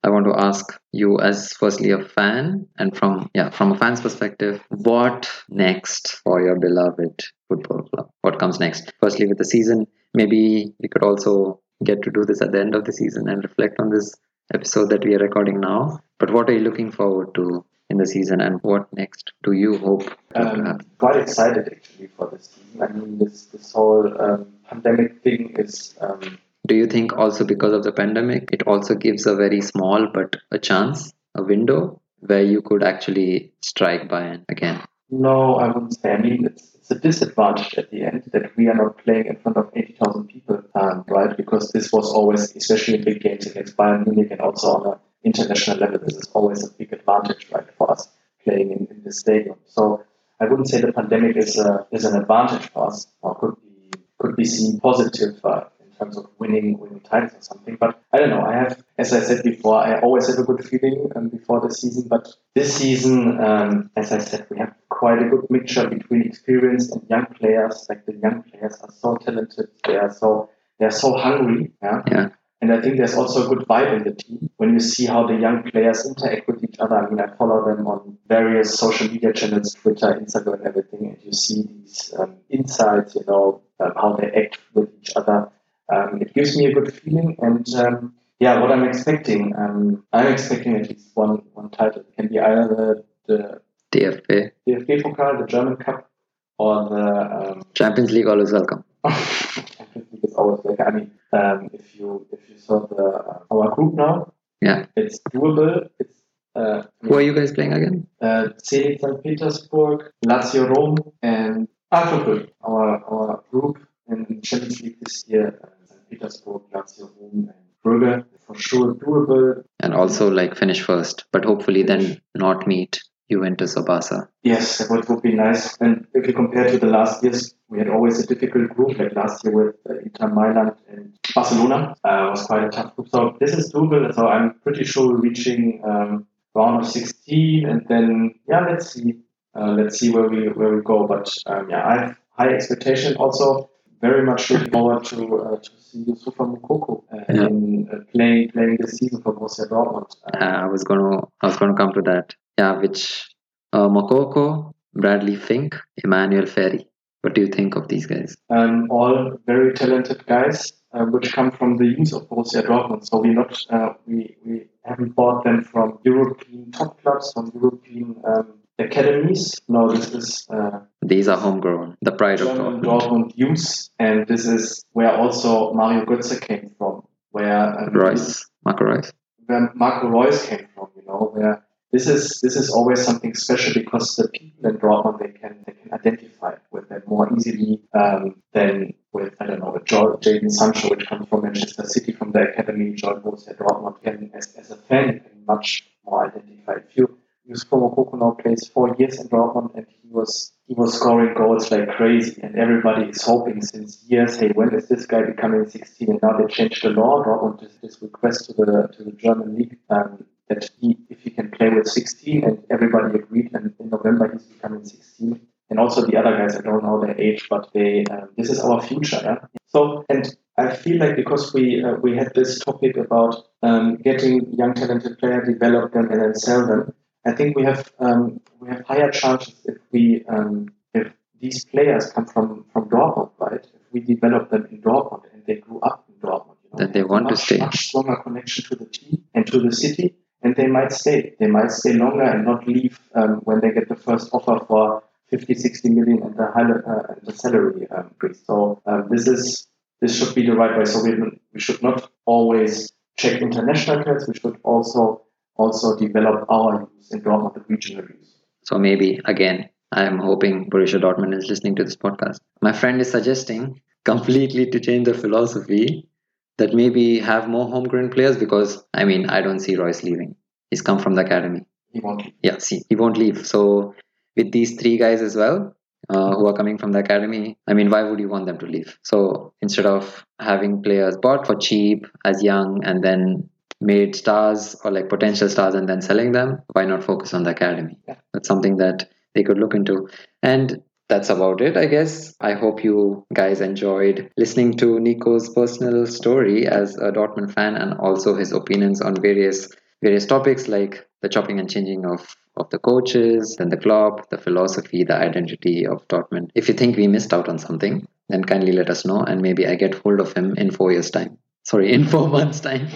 I 0.04 0.10
want 0.10 0.26
to 0.26 0.36
ask 0.38 0.80
you 0.92 1.20
as 1.20 1.54
firstly 1.54 1.92
a 1.92 2.04
fan 2.04 2.68
and 2.78 2.96
from 2.96 3.30
yeah, 3.34 3.50
from 3.50 3.72
a 3.72 3.78
fan's 3.78 4.02
perspective, 4.02 4.62
what 4.70 5.30
next 5.50 6.22
for 6.24 6.42
your 6.42 6.60
beloved 6.60 7.22
football 7.50 7.84
club? 7.84 8.10
What 8.22 8.40
comes 8.40 8.60
next? 8.60 8.94
Firstly 9.02 9.28
with 9.28 9.38
the 9.38 9.46
season, 9.46 9.88
maybe 10.14 10.74
we 10.80 10.90
could 10.90 11.04
also 11.04 11.62
get 11.84 12.02
to 12.04 12.12
do 12.12 12.24
this 12.26 12.42
at 12.42 12.52
the 12.52 12.60
end 12.60 12.76
of 12.76 12.86
the 12.86 12.94
season 12.94 13.28
and 13.28 13.44
reflect 13.44 13.80
on 13.80 13.90
this 13.90 14.16
episode 14.54 14.90
that 14.90 15.04
we 15.04 15.16
are 15.16 15.20
recording 15.20 15.60
now. 15.60 16.00
But 16.20 16.32
what 16.32 16.50
are 16.50 16.54
you 16.54 16.60
looking 16.60 16.92
forward 16.92 17.34
to 17.36 17.66
in 17.90 17.98
the 17.98 18.06
season 18.06 18.42
and 18.42 18.62
what 18.64 18.92
next 18.94 19.34
do 19.44 19.52
you 19.52 19.78
hope 19.78 20.10
um, 20.36 20.80
quite 20.98 21.18
excited 21.18 21.68
actually 21.72 22.08
for 22.08 22.30
this 22.32 22.50
season 22.56 22.82
i 22.82 22.88
mean 22.92 23.18
this 23.20 23.46
this 23.48 23.72
whole 23.74 24.08
um, 24.22 24.48
pandemic 24.70 25.22
thing 25.24 25.54
is 25.58 25.96
um, 26.02 26.40
do 26.68 26.76
you 26.76 26.88
think 26.88 27.14
also 27.14 27.46
because 27.46 27.74
of 27.74 27.84
the 27.84 27.92
pandemic 27.92 28.50
it 28.52 28.64
also 28.64 28.96
gives 28.96 29.28
a 29.28 29.36
very 29.36 29.62
small 29.62 30.08
but 30.14 30.36
a 30.52 30.58
chance 30.58 31.14
a 31.36 31.44
window 31.44 32.02
where 32.20 32.44
you 32.44 32.62
could 32.62 32.84
actually 32.84 33.54
strike 33.62 34.10
Bayern 34.10 34.44
again? 34.50 34.82
No 35.10 35.56
i 35.56 35.68
wouldn't 35.68 35.96
say. 35.96 36.12
I 36.12 36.18
mean 36.18 36.46
it's, 36.46 36.74
it's 36.76 36.92
a 36.92 36.96
disadvantage 36.96 37.76
at 37.76 37.92
the 37.92 38.04
end 38.04 38.24
that 38.34 38.56
we 38.58 38.68
are 38.68 38.74
not 38.74 38.98
playing 38.98 39.28
in 39.28 39.36
front 39.38 39.58
of 39.58 39.70
80,000 39.76 40.28
people 40.28 40.64
um, 40.74 41.04
right? 41.08 41.36
Because 41.38 41.72
this 41.72 41.92
was 41.92 42.12
always 42.12 42.56
especially 42.56 42.96
in 42.96 43.04
big 43.04 43.22
games 43.22 43.46
against 43.46 43.78
bayern 43.78 44.06
munich 44.08 44.32
and 44.32 44.42
also 44.42 44.68
on 44.70 44.94
a 44.94 45.00
international 45.26 45.78
level, 45.78 46.00
this 46.00 46.16
is 46.16 46.30
always 46.34 46.64
a 46.64 46.72
big 46.72 46.94
advantage, 46.94 47.50
right, 47.52 47.68
for 47.78 47.92
us 47.92 48.08
playing 48.44 48.72
in, 48.72 48.88
in 48.90 49.04
this 49.04 49.20
stadium. 49.20 49.58
So 49.66 50.04
I 50.40 50.46
wouldn't 50.46 50.70
say 50.70 50.82
the 50.82 50.94
pandemic 50.94 51.38
is 51.38 51.58
a, 51.58 51.88
is 51.92 52.06
an 52.06 52.20
advantage 52.22 52.70
for 52.70 52.88
us, 52.88 53.08
or 53.22 53.36
could 53.36 53.56
be 53.62 54.00
could 54.20 54.36
be 54.36 54.46
seen 54.46 54.80
positive 54.80 55.44
uh, 55.44 55.66
in 55.80 55.92
terms 55.98 56.18
of 56.18 56.28
winning 56.40 56.78
winning 56.78 57.02
titles 57.02 57.34
or 57.34 57.42
something. 57.42 57.78
But 57.80 58.00
I 58.14 58.18
don't 58.20 58.30
know. 58.30 58.42
I 58.42 58.54
have, 58.54 58.84
as 58.98 59.14
I 59.14 59.22
said 59.22 59.44
before, 59.44 59.76
I 59.76 60.00
always 60.02 60.28
have 60.28 60.40
a 60.40 60.44
good 60.44 60.64
feeling 60.66 61.10
um, 61.16 61.30
before 61.30 61.62
the 61.62 61.74
season. 61.74 62.08
But 62.08 62.28
this 62.54 62.76
season, 62.76 63.44
um, 63.44 63.90
as 63.96 64.12
I 64.12 64.20
said, 64.20 64.48
we 64.50 64.58
have 64.58 64.74
quite 64.90 65.22
a 65.22 65.30
good 65.30 65.48
mixture 65.50 65.88
between 65.88 66.22
experienced 66.24 66.92
and 66.92 67.02
young 67.10 67.26
players. 67.28 67.86
Like 67.90 68.06
the 68.06 68.16
young 68.16 68.44
players 68.44 68.78
are 68.82 68.92
so 68.92 69.16
talented, 69.16 69.68
they 69.86 69.96
are 69.96 70.12
so 70.12 70.50
they 70.80 70.86
are 70.86 70.92
so 70.92 71.16
hungry. 71.16 71.72
Yeah. 71.82 72.02
yeah. 72.12 72.30
And 72.66 72.74
I 72.74 72.82
think 72.82 72.98
there's 72.98 73.14
also 73.14 73.46
a 73.46 73.56
good 73.56 73.68
vibe 73.68 73.96
in 73.96 74.04
the 74.06 74.16
team 74.16 74.50
when 74.58 74.74
you 74.74 74.80
see 74.80 75.06
how 75.06 75.28
the 75.28 75.36
young 75.36 75.62
players 75.70 76.04
interact 76.04 76.48
with 76.48 76.64
each 76.64 76.78
other. 76.80 76.96
I 76.96 77.08
mean, 77.08 77.20
I 77.20 77.28
follow 77.38 77.64
them 77.64 77.86
on 77.86 78.18
various 78.28 78.80
social 78.80 79.08
media 79.08 79.34
channels, 79.34 79.76
Twitter, 79.76 80.20
Instagram, 80.20 80.66
everything, 80.66 81.10
and 81.10 81.18
you 81.22 81.32
see 81.32 81.62
these 81.62 82.12
um, 82.18 82.38
insights, 82.50 83.14
you 83.14 83.22
know, 83.28 83.62
um, 83.80 83.94
how 83.96 84.14
they 84.14 84.32
act 84.32 84.58
with 84.74 84.90
each 85.00 85.12
other. 85.16 85.52
Um, 85.94 86.20
it 86.24 86.34
gives 86.34 86.58
me 86.58 86.66
a 86.66 86.74
good 86.74 86.92
feeling. 86.92 87.38
And 87.40 87.70
um, 87.76 88.16
yeah, 88.40 88.60
what 88.60 88.72
I'm 88.72 88.84
expecting, 88.84 89.56
um, 89.56 90.04
I'm 90.12 90.34
expecting 90.34 90.76
at 90.76 90.90
least 90.90 91.12
one 91.14 91.44
one 91.54 91.70
title. 91.70 92.02
It 92.02 92.16
can 92.18 92.30
be 92.30 92.40
either 92.40 92.68
the, 92.68 93.04
the 93.28 93.62
DFB, 93.92 94.50
DFB 94.68 95.04
Pokal, 95.04 95.42
the 95.42 95.46
German 95.46 95.78
Cup, 95.78 96.10
or 96.58 96.90
the 96.90 97.52
um, 97.52 97.64
Champions 97.76 98.12
League. 98.12 98.26
Always 98.26 98.52
welcome. 98.52 98.84
Champions 99.06 100.08
League 100.12 100.24
is 100.24 100.34
always 100.34 100.62
welcome. 100.64 100.88
I 100.88 100.90
mean, 100.90 101.12
um, 101.36 101.70
if 101.74 101.96
you 101.96 102.28
if 102.32 102.50
you 102.50 102.58
saw 102.58 102.86
the 102.88 103.42
our 103.52 103.76
group 103.76 103.94
now, 103.94 104.34
yeah, 104.62 104.86
it's 104.96 105.20
doable. 105.34 105.90
It's 106.00 106.22
uh, 106.56 106.84
who 107.02 107.16
are 107.16 107.22
you 107.22 107.34
guys 107.34 107.52
playing 107.52 107.74
again? 107.74 108.08
Uh, 108.22 108.50
St. 108.64 109.02
Petersburg, 109.24 110.12
Lazio 110.26 110.74
Rome, 110.74 110.98
and 111.22 111.68
Atletico. 111.94 112.48
Our 112.62 113.04
our 113.06 113.44
group 113.52 113.78
in 114.08 114.42
Champions 114.42 114.82
League 114.82 115.00
this 115.02 115.26
year: 115.28 115.60
uh, 115.64 115.68
St. 115.86 116.10
Petersburg, 116.10 116.62
Lazio 116.74 117.12
Rome, 117.20 117.52
and 117.54 117.66
Brugge. 117.84 118.26
For 118.48 118.56
sure, 118.56 118.94
doable. 118.94 119.64
And 119.80 119.94
also 119.94 120.30
like 120.30 120.56
finish 120.56 120.82
first, 120.82 121.26
but 121.32 121.46
hopefully 121.46 121.84
then 121.84 122.22
not 122.36 122.68
meet 122.68 123.02
Juventus 123.30 123.76
or 123.76 123.84
Barca. 123.84 124.30
Yes, 124.44 124.78
that 124.78 125.10
would 125.10 125.22
be 125.22 125.34
nice. 125.34 125.76
And 125.80 126.06
if 126.14 126.28
you 126.28 126.34
compare 126.34 126.70
to 126.70 126.78
the 126.78 126.88
last 126.88 127.24
years, 127.24 127.54
we 127.70 127.80
had 127.80 127.90
always 127.90 128.20
a 128.20 128.28
difficult 128.28 128.70
group. 128.76 129.00
Like 129.00 129.16
last 129.16 129.44
year 129.44 129.54
with 129.54 129.76
uh, 129.90 129.98
Inter 130.00 130.28
Milan 130.28 130.76
and 130.90 131.18
Barcelona 131.34 131.96
uh, 132.04 132.28
was 132.30 132.44
quite 132.44 132.66
a 132.66 132.70
tough 132.70 132.96
group. 132.96 133.10
So 133.10 133.36
this 133.40 133.54
is 133.54 133.74
doable. 133.74 134.14
So 134.14 134.28
I'm 134.28 134.60
pretty 134.60 134.84
sure 134.84 135.08
we're 135.08 135.22
reaching 135.22 135.82
um, 135.84 136.28
round 136.54 136.84
of 136.84 136.88
16, 136.88 137.68
and 137.68 137.86
then 137.88 138.36
yeah, 138.48 138.66
let's 138.70 138.94
see, 138.94 139.16
uh, 139.56 139.72
let's 139.72 140.00
see 140.00 140.12
where 140.12 140.30
we 140.30 140.50
where 140.50 140.76
we 140.76 140.82
go. 140.84 141.08
But 141.08 141.34
um, 141.48 141.70
yeah, 141.70 141.88
I 141.88 142.00
have 142.00 142.18
high 142.38 142.50
expectation. 142.50 143.16
Also, 143.16 143.72
very 144.02 144.24
much 144.24 144.52
looking 144.52 144.72
forward 144.72 145.04
to 145.06 145.38
uh, 145.38 145.58
to 145.58 145.72
see 145.80 146.06
Youssoufa 146.06 146.46
Moukoko 146.46 147.04
uh, 147.12 147.24
yeah. 147.30 147.48
in, 147.48 147.90
uh, 147.92 147.98
playing 148.12 148.52
playing 148.52 148.78
this 148.80 148.98
season 148.98 149.22
for 149.24 149.34
Borussia 149.34 149.68
Dortmund. 149.68 150.16
I 150.34 150.68
was 150.68 150.84
gonna 150.84 151.22
I 151.42 151.48
was 151.48 151.58
gonna 151.58 151.76
come 151.76 151.92
to 151.94 152.02
that 152.04 152.36
yeah, 152.58 152.80
which 152.80 153.30
uh, 153.74 153.88
Moukoko, 153.88 154.74
Bradley 154.94 155.36
Fink, 155.36 155.76
Emmanuel 156.04 156.46
Ferry. 156.46 156.88
What 157.22 157.34
do 157.34 157.42
you 157.42 157.48
think 157.48 157.76
of 157.76 157.88
these 157.88 158.06
guys? 158.06 158.38
Um, 158.52 158.88
all 158.92 159.38
very 159.48 159.74
talented 159.74 160.26
guys, 160.28 160.72
uh, 160.94 161.06
which 161.06 161.34
come 161.34 161.50
from 161.50 161.78
the 161.78 161.86
youth 161.86 162.14
of 162.14 162.30
Borussia 162.30 162.64
Dortmund. 162.64 163.06
So 163.08 163.18
we 163.18 163.30
not 163.30 163.58
uh, 163.72 163.94
we 164.06 164.38
we 164.46 164.68
haven't 164.84 165.16
bought 165.16 165.44
them 165.44 165.64
from 165.64 165.98
European 166.04 166.72
top 166.72 167.02
clubs, 167.02 167.34
from 167.34 167.52
European 167.56 168.22
um, 168.28 168.60
academies. 168.78 169.60
No, 169.68 169.92
this 169.92 170.14
is 170.14 170.48
uh, 170.54 170.82
these 171.02 171.28
are 171.28 171.38
homegrown, 171.38 171.98
the 172.02 172.12
pride 172.12 172.42
of 172.42 172.50
Dortmund. 172.50 172.84
Dortmund 172.84 173.32
youth, 173.36 173.90
and 173.98 174.28
this 174.28 174.46
is 174.46 174.86
where 174.92 175.12
also 175.18 175.74
Mario 175.74 176.06
Götze 176.06 176.40
came 176.40 176.76
from, 176.78 177.08
where 177.32 177.88
um, 177.88 177.92
Reus, 177.92 178.46
Marco 178.64 178.86
Reus, 178.86 179.12
where 179.48 179.72
Marco 179.74 180.10
Reus 180.10 180.46
came 180.46 180.68
from. 180.76 180.90
You 180.96 181.08
know, 181.08 181.32
where 181.34 181.65
this 181.96 182.08
is 182.10 182.42
this 182.42 182.58
is 182.58 182.70
always 182.70 183.02
something 183.10 183.34
special 183.34 183.74
because 183.74 184.16
the 184.18 184.28
people 184.28 184.70
in 184.70 184.78
Dortmund 184.78 185.20
they 185.20 185.32
can 185.40 185.64
they 185.66 185.74
can 185.80 185.94
identify 185.94 186.56
with 186.72 186.90
them 186.90 187.04
more 187.08 187.28
easily 187.36 187.82
um, 187.94 188.24
than 188.52 188.94
with 189.14 189.34
I 189.40 189.46
don't 189.48 189.60
know 189.60 189.72
Jadon 189.86 190.52
Sancho, 190.52 190.90
which 190.90 191.08
comes 191.08 191.30
from 191.30 191.44
Manchester 191.44 191.86
City 191.86 192.12
from 192.12 192.34
the 192.34 192.42
academy. 192.50 192.94
Joined 192.96 193.24
Borussia 193.24 193.56
Dortmund, 193.56 194.02
can 194.04 194.30
as, 194.34 194.54
as 194.56 194.72
a 194.72 194.76
fan 194.76 195.22
can 195.22 195.46
much 195.48 195.90
more 196.06 196.28
identify. 196.28 196.74
If 196.86 196.98
you 196.98 197.18
Youssoufa 197.50 197.78
Moukoko 197.84 198.20
now 198.20 198.32
plays 198.32 198.68
four 198.74 198.96
years 199.00 199.20
in 199.22 199.30
Dortmund 199.30 199.76
and 199.76 199.86
he 200.02 200.10
was 200.10 200.52
he 200.68 200.74
was 200.74 200.96
scoring 200.96 201.34
goals 201.36 201.72
like 201.72 201.88
crazy 201.96 202.42
and 202.42 202.58
everybody 202.58 203.06
is 203.10 203.22
hoping 203.22 203.62
since 203.62 204.04
years, 204.08 204.36
hey, 204.38 204.50
when 204.50 204.74
is 204.74 204.90
this 204.90 205.06
guy 205.06 205.22
becoming 205.22 205.70
16? 205.70 206.10
And 206.10 206.20
now 206.22 206.38
they 206.38 206.52
changed 206.52 206.84
the 206.84 206.90
law. 206.90 207.24
Dortmund 207.24 207.60
did 207.62 207.72
this 207.82 208.02
request 208.02 208.46
to 208.48 208.54
the 208.54 208.90
to 208.96 209.04
the 209.08 209.12
German 209.12 209.56
league 209.56 209.78
um, 209.90 210.26
that 210.50 210.70
he, 210.80 210.98
if 211.10 211.22
he 211.22 211.32
can 211.32 211.52
play 211.52 211.70
with 211.70 211.88
16, 211.88 212.44
and 212.44 212.64
everybody 212.70 213.20
agreed, 213.20 213.50
and 213.54 213.74
in 213.80 213.90
November 213.90 214.32
he's 214.32 214.44
becoming 214.44 214.86
16. 214.86 215.42
And 215.70 215.80
also 215.80 216.06
the 216.06 216.18
other 216.18 216.38
guys, 216.38 216.56
I 216.56 216.62
don't 216.62 216.84
know 216.84 217.02
their 217.02 217.20
age, 217.20 217.48
but 217.50 217.70
they, 217.74 218.06
um, 218.12 218.30
this 218.38 218.50
is 218.50 218.60
our 218.60 218.82
future. 218.82 219.20
Yeah? 219.24 219.62
So, 219.66 220.06
and 220.10 220.36
I 220.58 220.76
feel 220.76 221.00
like 221.00 221.16
because 221.16 221.54
we 221.54 221.84
uh, 221.84 221.96
we 222.02 222.16
had 222.16 222.34
this 222.34 222.60
topic 222.60 222.96
about 222.98 223.36
um, 223.62 223.98
getting 223.98 224.54
young 224.54 224.74
talented 224.74 225.18
players, 225.20 225.50
develop 225.50 225.92
them, 225.92 226.12
and 226.12 226.22
then 226.22 226.36
sell 226.36 226.66
them. 226.66 226.94
I 227.26 227.34
think 227.34 227.58
we 227.58 227.64
have 227.64 227.92
um, 228.00 228.40
we 228.62 228.70
have 228.70 228.86
higher 228.86 229.12
chances 229.12 229.56
if 229.66 229.78
we 229.92 230.24
um, 230.30 230.70
if 230.94 231.12
these 231.42 231.66
players 231.66 232.12
come 232.12 232.28
from 232.28 232.66
from 232.72 232.88
Dortmund, 232.88 233.32
right? 233.40 233.66
If 233.66 233.82
we 233.92 234.00
develop 234.02 234.50
them 234.50 234.68
in 234.72 234.82
Dortmund 234.82 235.24
and 235.34 235.44
they 235.46 235.56
grew 235.56 235.80
up 235.82 236.06
in 236.08 236.16
Dortmund, 236.22 236.58
you 236.64 236.70
know, 236.72 236.78
that 236.78 236.94
they 236.94 237.04
want 237.04 237.26
much, 237.26 237.34
to 237.34 237.38
stay, 237.46 237.58
much 237.58 237.88
stronger 237.88 238.16
connection 238.18 238.64
to 238.66 238.76
the 238.76 238.86
team 238.86 239.24
and 239.34 239.46
to 239.48 239.60
the 239.60 239.72
city 239.74 240.16
and 240.46 240.56
they 240.56 240.68
might 240.68 240.92
stay. 240.92 241.34
They 241.40 241.48
might 241.48 241.72
stay 241.72 241.94
longer 241.94 242.22
and 242.22 242.46
not 242.46 242.68
leave 242.68 243.00
um, 243.16 243.42
when 243.48 243.62
they 243.62 243.72
get 243.72 243.90
the 243.90 243.96
first 243.96 244.30
offer 244.32 244.64
for 244.68 245.04
50, 245.32 245.56
60 245.56 245.90
million 245.90 246.22
and 246.22 246.38
the, 246.38 246.46
high, 246.54 246.62
uh, 246.62 247.16
the 247.24 247.34
salary 247.34 247.88
um, 247.90 248.10
increase. 248.12 248.46
So 248.46 248.80
um, 248.86 249.08
this 249.10 249.28
is 249.28 249.68
this 250.02 250.16
should 250.16 250.36
be 250.36 250.46
the 250.46 250.56
right 250.56 250.78
way. 250.78 250.86
So 250.86 251.04
we, 251.04 251.16
we 251.52 251.60
should 251.60 251.82
not 251.82 252.12
always 252.26 252.92
check 253.18 253.42
international 253.42 254.04
players. 254.04 254.28
We 254.28 254.36
should 254.36 254.58
also 254.64 255.24
also 255.56 255.98
develop 255.98 256.46
our 256.50 256.88
use 256.96 257.12
in 257.12 257.22
Dortmund, 257.22 257.56
the 257.56 257.64
regional 257.68 258.06
use. 258.06 258.36
So 258.66 258.78
maybe 258.78 259.20
again, 259.26 259.70
I'm 259.94 260.20
hoping 260.20 260.70
Borussia 260.70 261.02
Dortmund 261.02 261.36
is 261.36 261.50
listening 261.50 261.76
to 261.78 261.84
this 261.84 261.96
podcast. 261.96 262.38
My 262.62 262.72
friend 262.72 263.02
is 263.02 263.10
suggesting 263.10 263.82
completely 264.04 264.70
to 264.70 264.80
change 264.80 265.06
the 265.06 265.16
philosophy 265.16 266.08
that 266.58 266.74
maybe 266.74 267.20
have 267.20 267.48
more 267.48 267.68
homegrown 267.70 268.10
players 268.10 268.38
because 268.38 268.84
I 268.94 269.06
mean 269.06 269.30
I 269.30 269.42
don't 269.42 269.60
see 269.60 269.76
Reus 269.76 270.04
leaving. 270.04 270.36
He's 270.70 270.82
come 270.82 271.00
from 271.00 271.16
the 271.16 271.26
academy. 271.26 271.66
He 271.92 272.00
won't. 272.00 272.24
Leave. 272.24 272.34
Yeah, 272.44 272.58
see, 272.58 272.82
he 272.90 272.96
won't 272.96 273.18
leave. 273.18 273.46
So 273.46 273.96
with 274.36 274.52
these 274.52 274.80
three 274.80 274.98
guys 274.98 275.22
as 275.22 275.36
well, 275.36 275.76
uh, 276.10 276.36
who 276.36 276.48
are 276.48 276.54
coming 276.54 276.78
from 276.78 276.92
the 276.92 277.00
academy, 277.00 277.58
I 277.68 277.74
mean, 277.74 277.90
why 277.90 278.04
would 278.04 278.20
you 278.20 278.28
want 278.28 278.46
them 278.46 278.58
to 278.60 278.66
leave? 278.66 278.98
So 279.04 279.54
instead 279.62 279.86
of 279.86 280.26
having 280.40 280.84
players 280.84 281.18
bought 281.18 281.48
for 281.48 281.56
cheap 281.56 282.06
as 282.26 282.44
young 282.44 282.84
and 282.84 283.04
then 283.04 283.50
made 283.82 284.16
stars 284.16 284.76
or 284.84 284.92
like 284.92 285.10
potential 285.10 285.50
stars 285.50 285.74
and 285.74 285.88
then 285.88 286.02
selling 286.02 286.32
them, 286.32 286.62
why 286.74 286.86
not 286.86 287.04
focus 287.04 287.34
on 287.34 287.44
the 287.44 287.52
academy? 287.52 287.98
Yeah. 288.08 288.16
That's 288.34 288.48
something 288.48 288.78
that 288.78 289.10
they 289.34 289.44
could 289.44 289.58
look 289.58 289.74
into. 289.74 290.08
And 290.44 290.82
that's 291.08 291.30
about 291.30 291.62
it, 291.62 291.78
I 291.78 291.86
guess. 291.86 292.36
I 292.42 292.54
hope 292.54 292.84
you 292.84 293.26
guys 293.34 293.62
enjoyed 293.62 294.32
listening 294.38 294.78
to 294.78 295.00
Nico's 295.00 295.54
personal 295.54 296.08
story 296.08 296.68
as 296.68 296.96
a 296.98 297.12
Dortmund 297.12 297.54
fan 297.54 297.76
and 297.76 297.94
also 298.00 298.36
his 298.36 298.52
opinions 298.52 299.02
on 299.02 299.16
various 299.22 299.70
various 300.02 300.26
topics 300.26 300.68
like 300.68 301.08
the 301.22 301.30
chopping 301.30 301.60
and 301.60 301.70
changing 301.70 302.06
of 302.06 302.36
of 302.58 302.70
the 302.70 302.80
coaches 302.80 303.58
and 303.60 303.72
the 303.72 303.78
club, 303.78 304.22
the 304.30 304.38
philosophy, 304.38 305.04
the 305.04 305.16
identity 305.16 305.86
of 305.86 306.08
Dortmund. 306.08 306.50
If 306.56 306.68
you 306.68 306.74
think 306.74 306.96
we 306.96 307.08
missed 307.08 307.34
out 307.34 307.50
on 307.50 307.60
something, 307.60 308.08
then 308.30 308.44
kindly 308.44 308.72
let 308.72 308.90
us 308.90 309.06
know 309.06 309.22
and 309.22 309.42
maybe 309.42 309.68
I 309.68 309.76
get 309.76 309.96
hold 309.96 310.20
of 310.20 310.34
him 310.34 310.56
in 310.58 310.72
four 310.72 310.92
years' 310.92 311.12
time. 311.12 311.38
Sorry, 311.64 311.92
in 311.92 312.08
four 312.14 312.30
months' 312.30 312.62
time. 312.62 312.88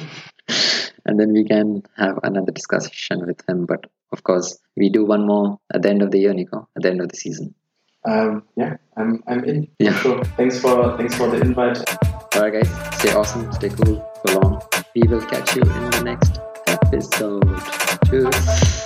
and 1.05 1.19
then 1.19 1.33
we 1.33 1.43
can 1.43 1.83
have 1.97 2.19
another 2.23 2.51
discussion 2.51 3.25
with 3.25 3.47
him. 3.47 3.65
But 3.65 3.85
of 4.11 4.23
course, 4.23 4.57
we 4.75 4.89
do 4.89 5.05
one 5.05 5.27
more 5.27 5.59
at 5.73 5.81
the 5.81 5.89
end 5.89 6.01
of 6.01 6.11
the 6.11 6.19
year, 6.19 6.33
Nico, 6.33 6.67
at 6.75 6.83
the 6.83 6.89
end 6.89 7.01
of 7.01 7.09
the 7.09 7.17
season. 7.17 7.53
Um, 8.05 8.43
yeah, 8.55 8.77
I'm 8.95 9.23
I'm 9.27 9.43
in. 9.43 9.67
Yeah. 9.79 9.93
Sure. 9.99 10.23
Thanks 10.37 10.59
for 10.59 10.97
thanks 10.97 11.15
for 11.15 11.29
the 11.29 11.41
invite. 11.41 11.77
Alright 12.35 12.53
guys, 12.53 12.99
stay 12.99 13.11
awesome, 13.13 13.51
stay 13.53 13.69
cool, 13.69 14.05
so 14.25 14.39
long. 14.39 14.61
We 14.95 15.01
will 15.07 15.21
catch 15.21 15.55
you 15.55 15.63
in 15.63 15.91
the 15.91 16.01
next 16.03 16.39
episode. 16.67 17.43
Cheers. 18.09 18.85